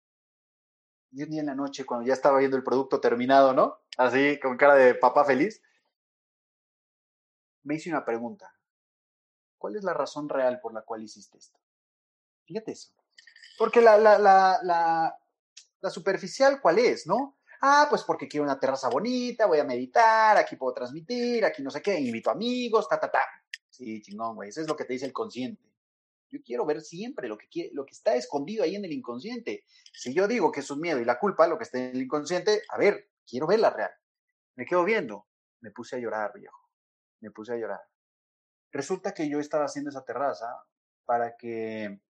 [1.15, 3.79] y un día en la noche, cuando ya estaba viendo el producto terminado, ¿no?
[3.97, 5.63] Así, con cara de papá feliz,
[7.63, 8.53] me hice una pregunta.
[9.57, 11.59] ¿Cuál es la razón real por la cual hiciste esto?
[12.45, 12.93] Fíjate eso.
[13.57, 15.19] Porque la, la, la, la,
[15.81, 17.39] la superficial, ¿cuál es, no?
[17.61, 21.71] Ah, pues porque quiero una terraza bonita, voy a meditar, aquí puedo transmitir, aquí no
[21.71, 23.23] sé qué, invito amigos, ta, ta, ta.
[23.71, 24.49] Sí, chingón, güey.
[24.49, 25.63] Eso es lo que te dice el consciente.
[26.35, 29.65] Yo quiero ver siempre lo que, lo que está escondido ahí en el inconsciente.
[29.93, 32.03] Si yo digo que es un miedo y la culpa, lo que está en el
[32.03, 33.93] inconsciente, a ver, quiero ver la real.
[34.57, 35.29] Me quedo viendo.
[35.61, 36.59] Me puse a llorar, viejo.
[37.21, 37.83] Me puse a llorar.
[38.73, 40.61] Resulta que yo estaba haciendo esa terraza
[41.05, 42.01] para que,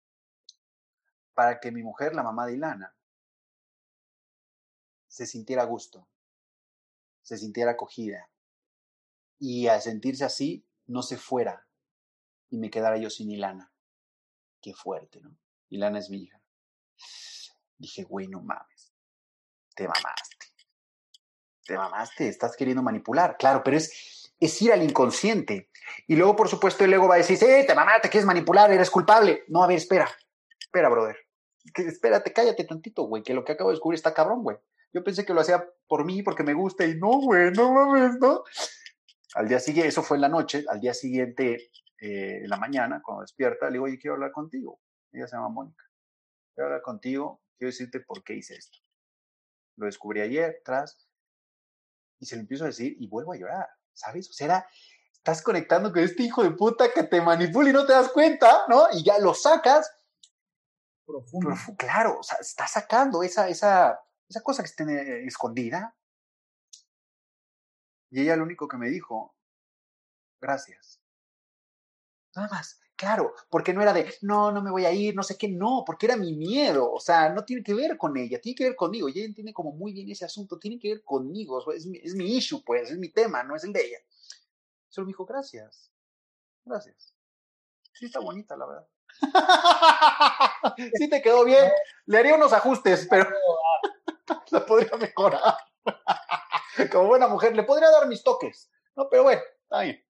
[1.34, 2.96] para que mi mujer, la mamá de Ilana,
[5.06, 6.08] se sintiera a gusto,
[7.20, 8.30] se sintiera acogida.
[9.38, 11.66] Y al sentirse así, no se fuera
[12.48, 13.73] y me quedara yo sin Ilana.
[14.64, 15.36] Qué fuerte, ¿no?
[15.68, 16.40] Ilana es mi hija.
[17.76, 18.94] Dije, güey, no mames.
[19.76, 20.46] Te mamaste.
[21.66, 23.36] Te mamaste, estás queriendo manipular.
[23.36, 25.68] Claro, pero es, es ir al inconsciente.
[26.06, 28.88] Y luego, por supuesto, el ego va a decir, eh, te mamaste, quieres manipular, eres
[28.88, 29.44] culpable.
[29.48, 30.08] No, a ver, espera.
[30.58, 31.18] Espera, brother.
[31.74, 34.56] espérate, cállate tantito, güey, que lo que acabo de descubrir está cabrón, güey.
[34.94, 38.18] Yo pensé que lo hacía por mí, porque me gusta, y no, güey, no mames,
[38.18, 38.44] ¿no?
[39.34, 41.70] Al día siguiente, eso fue en la noche, al día siguiente,
[42.00, 44.80] eh, en la mañana, cuando despierta, le digo, oye, quiero hablar contigo.
[45.12, 45.84] Ella se llama Mónica.
[46.54, 48.78] Quiero hablar contigo, quiero decirte por qué hice esto.
[49.76, 51.08] Lo descubrí ayer, tras,
[52.20, 54.30] y se lo empiezo a decir y vuelvo a llorar, ¿sabes?
[54.30, 54.66] O sea,
[55.12, 58.64] estás conectando con este hijo de puta que te manipula y no te das cuenta,
[58.68, 58.86] ¿no?
[58.92, 59.90] Y ya lo sacas.
[61.04, 61.50] Profundo.
[61.76, 64.84] claro, o sea, está sacando esa, esa, esa cosa que está
[65.26, 65.94] escondida.
[68.10, 69.34] Y ella lo único que me dijo,
[70.40, 71.03] gracias.
[72.36, 75.36] Nada más, claro, porque no era de, no, no me voy a ir, no sé
[75.38, 78.56] qué, no, porque era mi miedo, o sea, no tiene que ver con ella, tiene
[78.56, 81.72] que ver conmigo, y ella entiende como muy bien ese asunto, tiene que ver conmigo,
[81.72, 83.98] es mi, es mi issue, pues, es mi tema, no es el de ella.
[84.88, 85.90] Solo me dijo, gracias,
[86.64, 87.14] gracias.
[87.92, 88.88] Sí, está bonita, la verdad.
[90.94, 91.70] sí te quedó bien,
[92.06, 93.28] le haría unos ajustes, pero
[94.50, 95.56] la podría mejorar.
[96.90, 99.08] Como buena mujer, le podría dar mis toques, ¿no?
[99.08, 100.04] Pero bueno, está bien.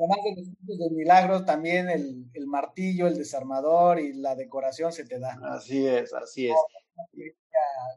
[0.00, 5.04] Además de los de milagros, también el, el, martillo, el desarmador y la decoración se
[5.04, 5.38] te da.
[5.42, 6.56] Así es, así es.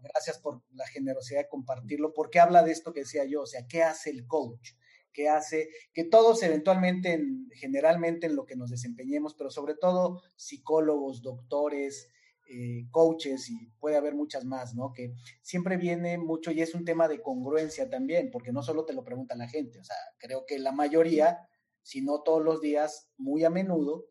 [0.03, 3.65] Gracias por la generosidad de compartirlo, porque habla de esto que decía yo, o sea,
[3.67, 4.71] ¿qué hace el coach?
[5.13, 7.23] ¿Qué hace que todos eventualmente,
[7.55, 12.09] generalmente en lo que nos desempeñemos, pero sobre todo psicólogos, doctores,
[12.49, 14.91] eh, coaches y puede haber muchas más, ¿no?
[14.91, 18.93] Que siempre viene mucho y es un tema de congruencia también, porque no solo te
[18.93, 21.47] lo pregunta la gente, o sea, creo que la mayoría,
[21.83, 24.05] si no todos los días, muy a menudo,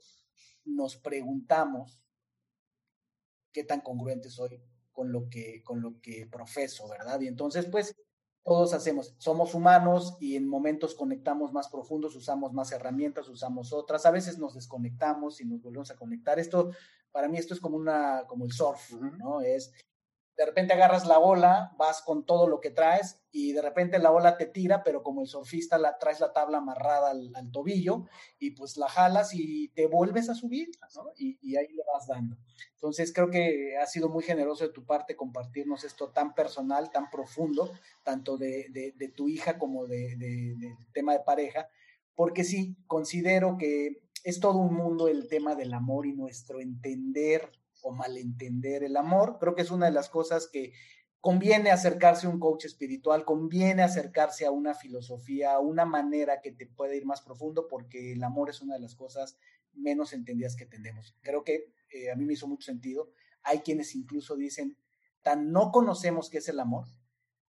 [0.64, 2.01] nos preguntamos
[3.53, 4.62] qué tan congruente soy
[4.93, 7.20] con lo que, con lo que profeso, ¿verdad?
[7.20, 7.97] Y entonces, pues,
[8.45, 14.05] todos hacemos, somos humanos y en momentos conectamos más profundos, usamos más herramientas, usamos otras,
[14.05, 16.39] a veces nos desconectamos y nos volvemos a conectar.
[16.39, 16.70] Esto,
[17.12, 19.41] para mí, esto es como una, como el surf, ¿no?
[19.41, 19.73] Es
[20.37, 24.11] de repente agarras la ola, vas con todo lo que traes y de repente la
[24.11, 28.07] ola te tira, pero como el surfista la, traes la tabla amarrada al, tobillo
[28.39, 31.12] y pues la jalas y te vuelves a subir, ¿no?
[31.16, 32.37] Y, y, ahí le vas dando.
[32.74, 37.11] Entonces creo que ha sido muy generoso de tu parte compartirnos esto tan personal, tan
[37.11, 37.70] profundo,
[38.03, 41.68] tanto de, de, de tu hija como de, del tema de pareja,
[42.14, 47.51] porque sí, considero que es todo un mundo el tema del amor y nuestro entender
[47.83, 49.39] o malentender el amor.
[49.39, 50.72] Creo que es una de las cosas que
[51.20, 56.51] conviene acercarse a un coach espiritual, conviene acercarse a una filosofía, a una manera que
[56.51, 59.37] te puede ir más profundo, porque el amor es una de las cosas
[59.72, 61.16] menos entendidas que tenemos.
[61.20, 63.12] Creo que eh, a mí me hizo mucho sentido.
[63.45, 64.76] Hay quienes incluso dicen,
[65.22, 66.87] tan no conocemos qué es el amor,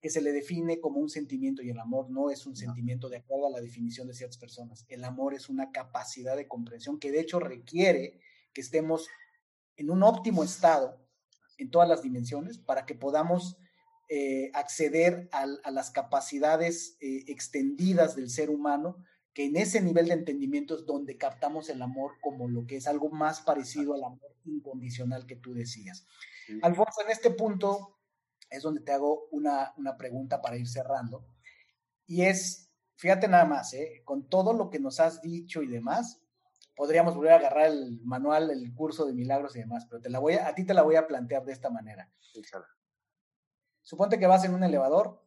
[0.00, 3.18] que se le define como un sentimiento y el amor no es un sentimiento de
[3.18, 4.84] acuerdo a la definición de ciertas personas.
[4.88, 8.18] El amor es una capacidad de comprensión que de hecho requiere
[8.52, 9.08] que estemos
[9.80, 11.00] en un óptimo estado
[11.56, 13.56] en todas las dimensiones para que podamos
[14.10, 18.96] eh, acceder a, las capacidades eh, extendidas del ser humano,
[19.32, 22.86] que en ese nivel de entendimiento es donde captamos el amor como lo que es
[22.86, 26.06] algo más parecido al amor incondicional que tú decías.
[26.60, 27.96] Alfonso, en este punto
[28.50, 31.24] es donde te hago una, una pregunta para ir cerrando,
[32.06, 34.02] y es, fíjate nada más, ¿eh?
[34.04, 36.20] con todo lo que nos has dicho y demás,
[36.80, 40.18] podríamos volver a agarrar el manual, el curso de milagros y demás, pero te la
[40.18, 42.10] voy a, a ti te la voy a plantear de esta manera.
[43.82, 45.22] Suponte que vas en un elevador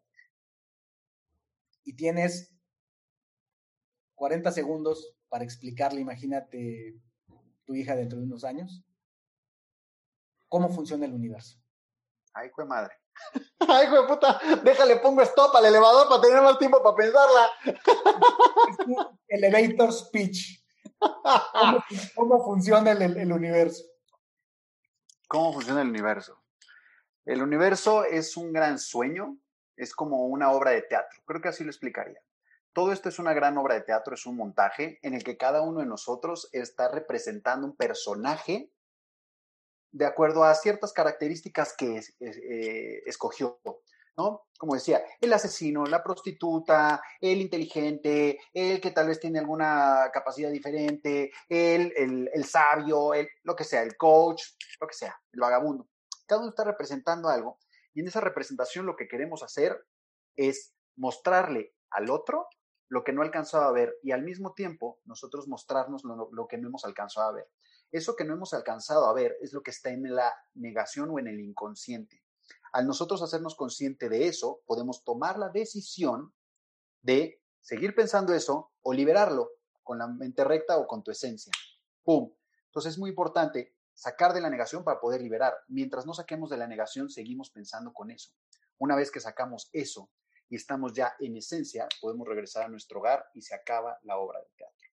[1.84, 2.58] y tienes
[4.16, 7.00] 40 segundos para explicarle, imagínate
[7.66, 8.84] tu hija dentro de unos años,
[10.50, 11.60] cómo funciona el universo.
[12.34, 12.96] Ay, fue madre.
[13.60, 17.48] Ay, güey, puta, déjale, pongo stop al elevador para tener más tiempo para pensarla.
[19.28, 20.63] Elevator speech.
[22.16, 23.84] ¿Cómo, funciona el, universo?
[25.28, 26.42] ¿Cómo funciona el universo?
[27.26, 29.38] El universo es un gran sueño,
[29.76, 31.22] es como una obra de teatro.
[31.26, 32.20] Creo que así lo explicaría.
[32.74, 35.62] Todo esto es una gran obra de teatro, es un montaje en el que cada
[35.62, 38.72] uno de nosotros está representando un personaje
[39.92, 43.62] de acuerdo a ciertas características que eh, escogió.
[44.18, 44.48] ¿No?
[44.58, 50.52] Como decía, el asesino, la prostituta, el inteligente, el que tal vez tiene alguna capacidad
[50.52, 51.94] diferente, el,
[52.34, 54.44] el, sabio, el, lo que sea, el coach,
[54.80, 55.88] lo que sea, el vagabundo.
[56.26, 57.60] Cada uno está representando algo
[57.94, 59.86] y en esa representación lo que queremos hacer
[60.36, 62.48] es mostrarle al otro
[62.90, 66.48] lo que no ha alcanzado a ver y al mismo tiempo nosotros mostrarnos lo, lo
[66.48, 67.50] que no hemos alcanzado a ver.
[67.92, 71.20] Eso que no hemos alcanzado a ver es lo que está en la negación o
[71.20, 72.23] en el inconsciente.
[72.74, 76.34] Al nosotros hacernos consciente de eso, podemos tomar la decisión
[77.02, 79.52] de seguir pensando eso o liberarlo
[79.84, 81.52] con la mente recta o con tu esencia.
[82.04, 82.34] ¡Pum!
[82.66, 85.54] Entonces es muy importante sacar de la negación para poder liberar.
[85.68, 88.32] Mientras no saquemos de la negación, seguimos pensando con eso.
[88.80, 90.10] Una vez que sacamos eso
[90.50, 94.40] y estamos ya en esencia, podemos regresar a nuestro hogar y se acaba la obra
[94.40, 94.90] de teatro.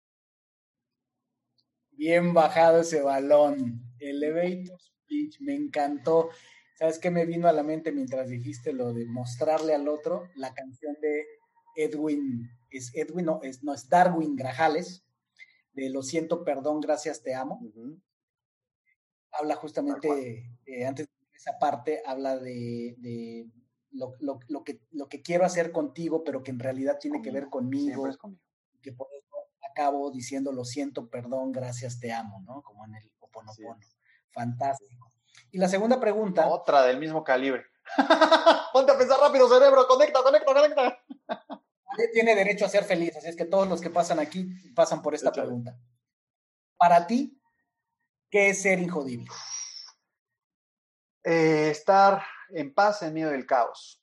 [1.89, 3.81] Bien bajado ese balón.
[3.99, 6.29] Elevator speech, me encantó.
[6.81, 10.23] ¿Sabes qué me vino a la mente mientras dijiste lo de mostrarle al otro?
[10.33, 11.27] La canción de
[11.75, 15.05] Edwin, es Edwin, no, es, no, es Darwin Grajales,
[15.73, 17.61] de Lo siento, perdón, gracias, te amo.
[19.31, 23.47] Habla justamente, eh, antes de esa parte, habla de,
[23.91, 28.09] lo, que, lo que quiero hacer contigo, pero que en realidad tiene que ver conmigo.
[28.81, 29.35] Que por eso
[29.71, 32.63] acabo diciendo lo siento, perdón, gracias, te amo, ¿no?
[32.63, 33.77] Como en el Oponopono.
[34.31, 35.00] Fantástico.
[35.51, 36.47] Y la segunda pregunta.
[36.47, 37.65] Otra del mismo calibre.
[38.73, 39.85] Ponte a pensar rápido, cerebro.
[39.85, 41.03] Conecta, conecta, conecta.
[41.27, 45.01] Nadie tiene derecho a ser feliz, así es que todos los que pasan aquí pasan
[45.01, 45.77] por esta pregunta.
[46.77, 47.37] Para ti,
[48.29, 49.27] ¿qué es ser injodible?
[51.23, 54.01] Eh, estar en paz en medio del caos.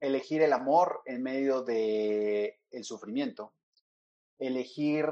[0.00, 3.54] Elegir el amor en medio del el sufrimiento.
[4.38, 5.06] Elegir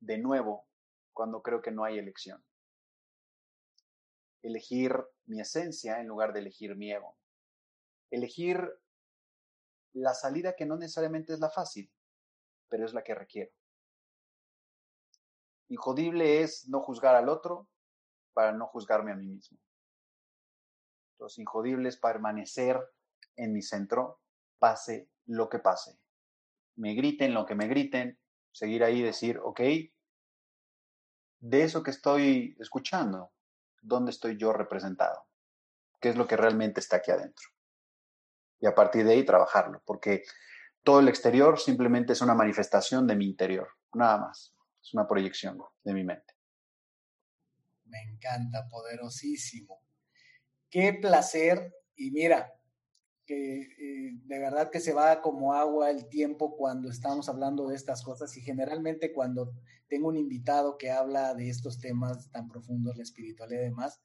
[0.00, 0.66] de nuevo
[1.12, 2.44] cuando creo que no hay elección
[4.46, 7.16] elegir mi esencia en lugar de elegir mi ego.
[8.10, 8.60] Elegir
[9.92, 11.90] la salida que no necesariamente es la fácil,
[12.68, 13.52] pero es la que requiero.
[15.68, 17.68] Injodible es no juzgar al otro
[18.32, 19.58] para no juzgarme a mí mismo.
[21.12, 22.78] Entonces, injodible es permanecer
[23.36, 24.20] en mi centro,
[24.58, 25.98] pase lo que pase.
[26.76, 28.18] Me griten lo que me griten,
[28.52, 29.60] seguir ahí y decir, ok,
[31.38, 33.32] de eso que estoy escuchando,
[33.86, 35.26] dónde estoy yo representado,
[36.00, 37.46] qué es lo que realmente está aquí adentro.
[38.60, 40.24] Y a partir de ahí trabajarlo, porque
[40.82, 44.54] todo el exterior simplemente es una manifestación de mi interior, nada más.
[44.82, 46.34] Es una proyección de mi mente.
[47.86, 49.82] Me encanta, poderosísimo.
[50.70, 51.74] Qué placer.
[51.96, 52.52] Y mira,
[53.26, 57.76] que eh, de verdad que se va como agua el tiempo cuando estamos hablando de
[57.76, 59.52] estas cosas y generalmente cuando
[59.88, 64.00] tengo un invitado que habla de estos temas tan profundos, la espiritualidad y demás,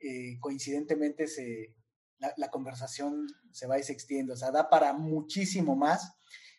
[0.00, 1.74] eh, coincidentemente se,
[2.18, 6.12] la, conversación se va y se extiende, o sea, da para muchísimo más.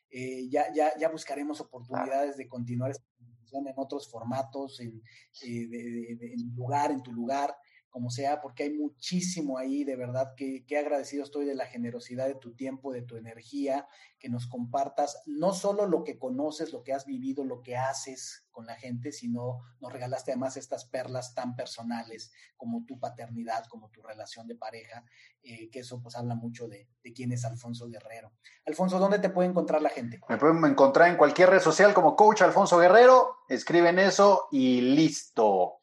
[0.09, 5.01] Eh, ya, ya, ya buscaremos oportunidades de continuar esta conversación en otros formatos, en,
[5.41, 7.55] en lugar, en tu lugar
[7.93, 12.25] como sea, porque hay muchísimo ahí, de verdad, que, que agradecido estoy de la generosidad
[12.25, 13.87] de tu tiempo, de tu energía,
[14.17, 18.47] que nos compartas no solo lo que conoces, lo que has vivido, lo que haces
[18.49, 23.91] con la gente, sino nos regalaste además estas perlas tan personales como tu paternidad, como
[23.91, 25.05] tu relación de pareja,
[25.43, 28.31] eh, que eso pues habla mucho de, de quién es Alfonso Guerrero.
[28.65, 30.19] Alfonso, ¿dónde te puede encontrar la gente?
[30.27, 35.77] Me pueden encontrar en cualquier red social como Coach Alfonso Guerrero, escriben eso y listo.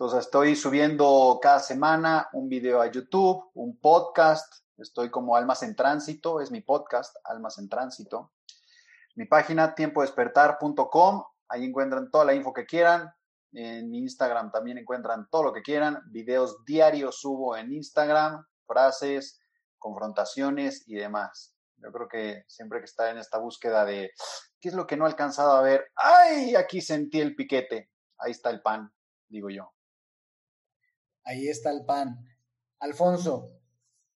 [0.00, 4.50] Entonces estoy subiendo cada semana un video a YouTube, un podcast.
[4.78, 8.32] Estoy como Almas en Tránsito, es mi podcast, Almas en Tránsito.
[9.14, 13.12] Mi página tiempodespertar.com, ahí encuentran toda la info que quieran.
[13.52, 16.00] En mi Instagram también encuentran todo lo que quieran.
[16.06, 19.38] Videos diarios subo en Instagram, frases,
[19.78, 21.54] confrontaciones y demás.
[21.76, 24.12] Yo creo que siempre que está en esta búsqueda de
[24.62, 26.54] qué es lo que no he alcanzado a ver, ¡ay!
[26.54, 27.90] Aquí sentí el piquete.
[28.16, 28.90] Ahí está el pan,
[29.28, 29.70] digo yo
[31.30, 32.26] ahí está el pan.
[32.80, 33.52] Alfonso,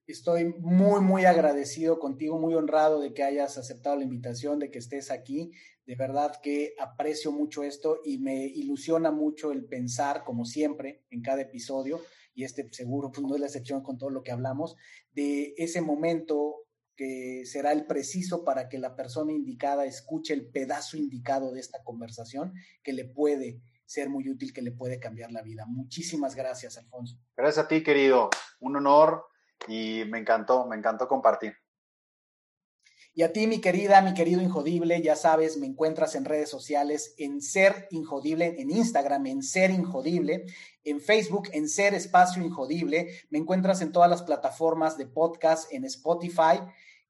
[0.07, 4.79] estoy muy, muy agradecido contigo, muy honrado de que hayas aceptado la invitación, de que
[4.79, 5.51] estés aquí.
[5.85, 11.21] De verdad que aprecio mucho esto y me ilusiona mucho el pensar, como siempre, en
[11.21, 11.99] cada episodio,
[12.33, 14.77] y este seguro pues, no es la excepción con todo lo que hablamos,
[15.11, 20.95] de ese momento que será el preciso para que la persona indicada escuche el pedazo
[20.95, 22.53] indicado de esta conversación
[22.83, 23.59] que le puede
[23.91, 25.65] ser muy útil que le puede cambiar la vida.
[25.65, 27.17] Muchísimas gracias, Alfonso.
[27.35, 28.29] Gracias a ti, querido.
[28.61, 29.25] Un honor
[29.67, 31.53] y me encantó, me encantó compartir.
[33.13, 37.13] Y a ti, mi querida, mi querido Injodible, ya sabes, me encuentras en redes sociales
[37.17, 40.45] en Ser Injodible, en Instagram en Ser Injodible,
[40.85, 45.83] en Facebook en Ser Espacio Injodible, me encuentras en todas las plataformas de podcast, en
[45.83, 46.61] Spotify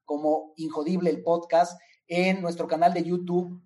[0.04, 3.62] como Injodible el podcast, en nuestro canal de YouTube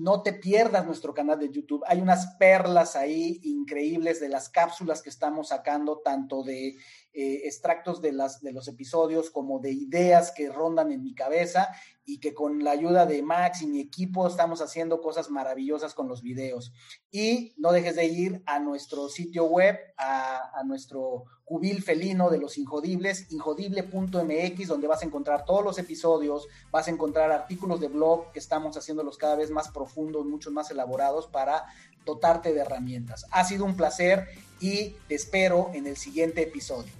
[0.00, 1.84] no te pierdas nuestro canal de YouTube.
[1.86, 6.68] Hay unas perlas ahí increíbles de las cápsulas que estamos sacando, tanto de
[7.12, 11.68] eh, extractos de, las, de los episodios como de ideas que rondan en mi cabeza
[12.10, 16.08] y que con la ayuda de Max y mi equipo estamos haciendo cosas maravillosas con
[16.08, 16.72] los videos.
[17.12, 22.58] Y no dejes de ir a nuestro sitio web, a, nuestro cubil felino de los
[22.58, 28.32] Injodibles, injodible.mx, donde vas a encontrar todos los episodios, vas a encontrar artículos de blog
[28.32, 31.66] que estamos haciéndolos cada vez más profundos, mucho más elaborados para
[32.04, 33.24] dotarte de herramientas.
[33.30, 34.26] Ha sido un placer
[34.58, 36.99] y te espero en el siguiente episodio.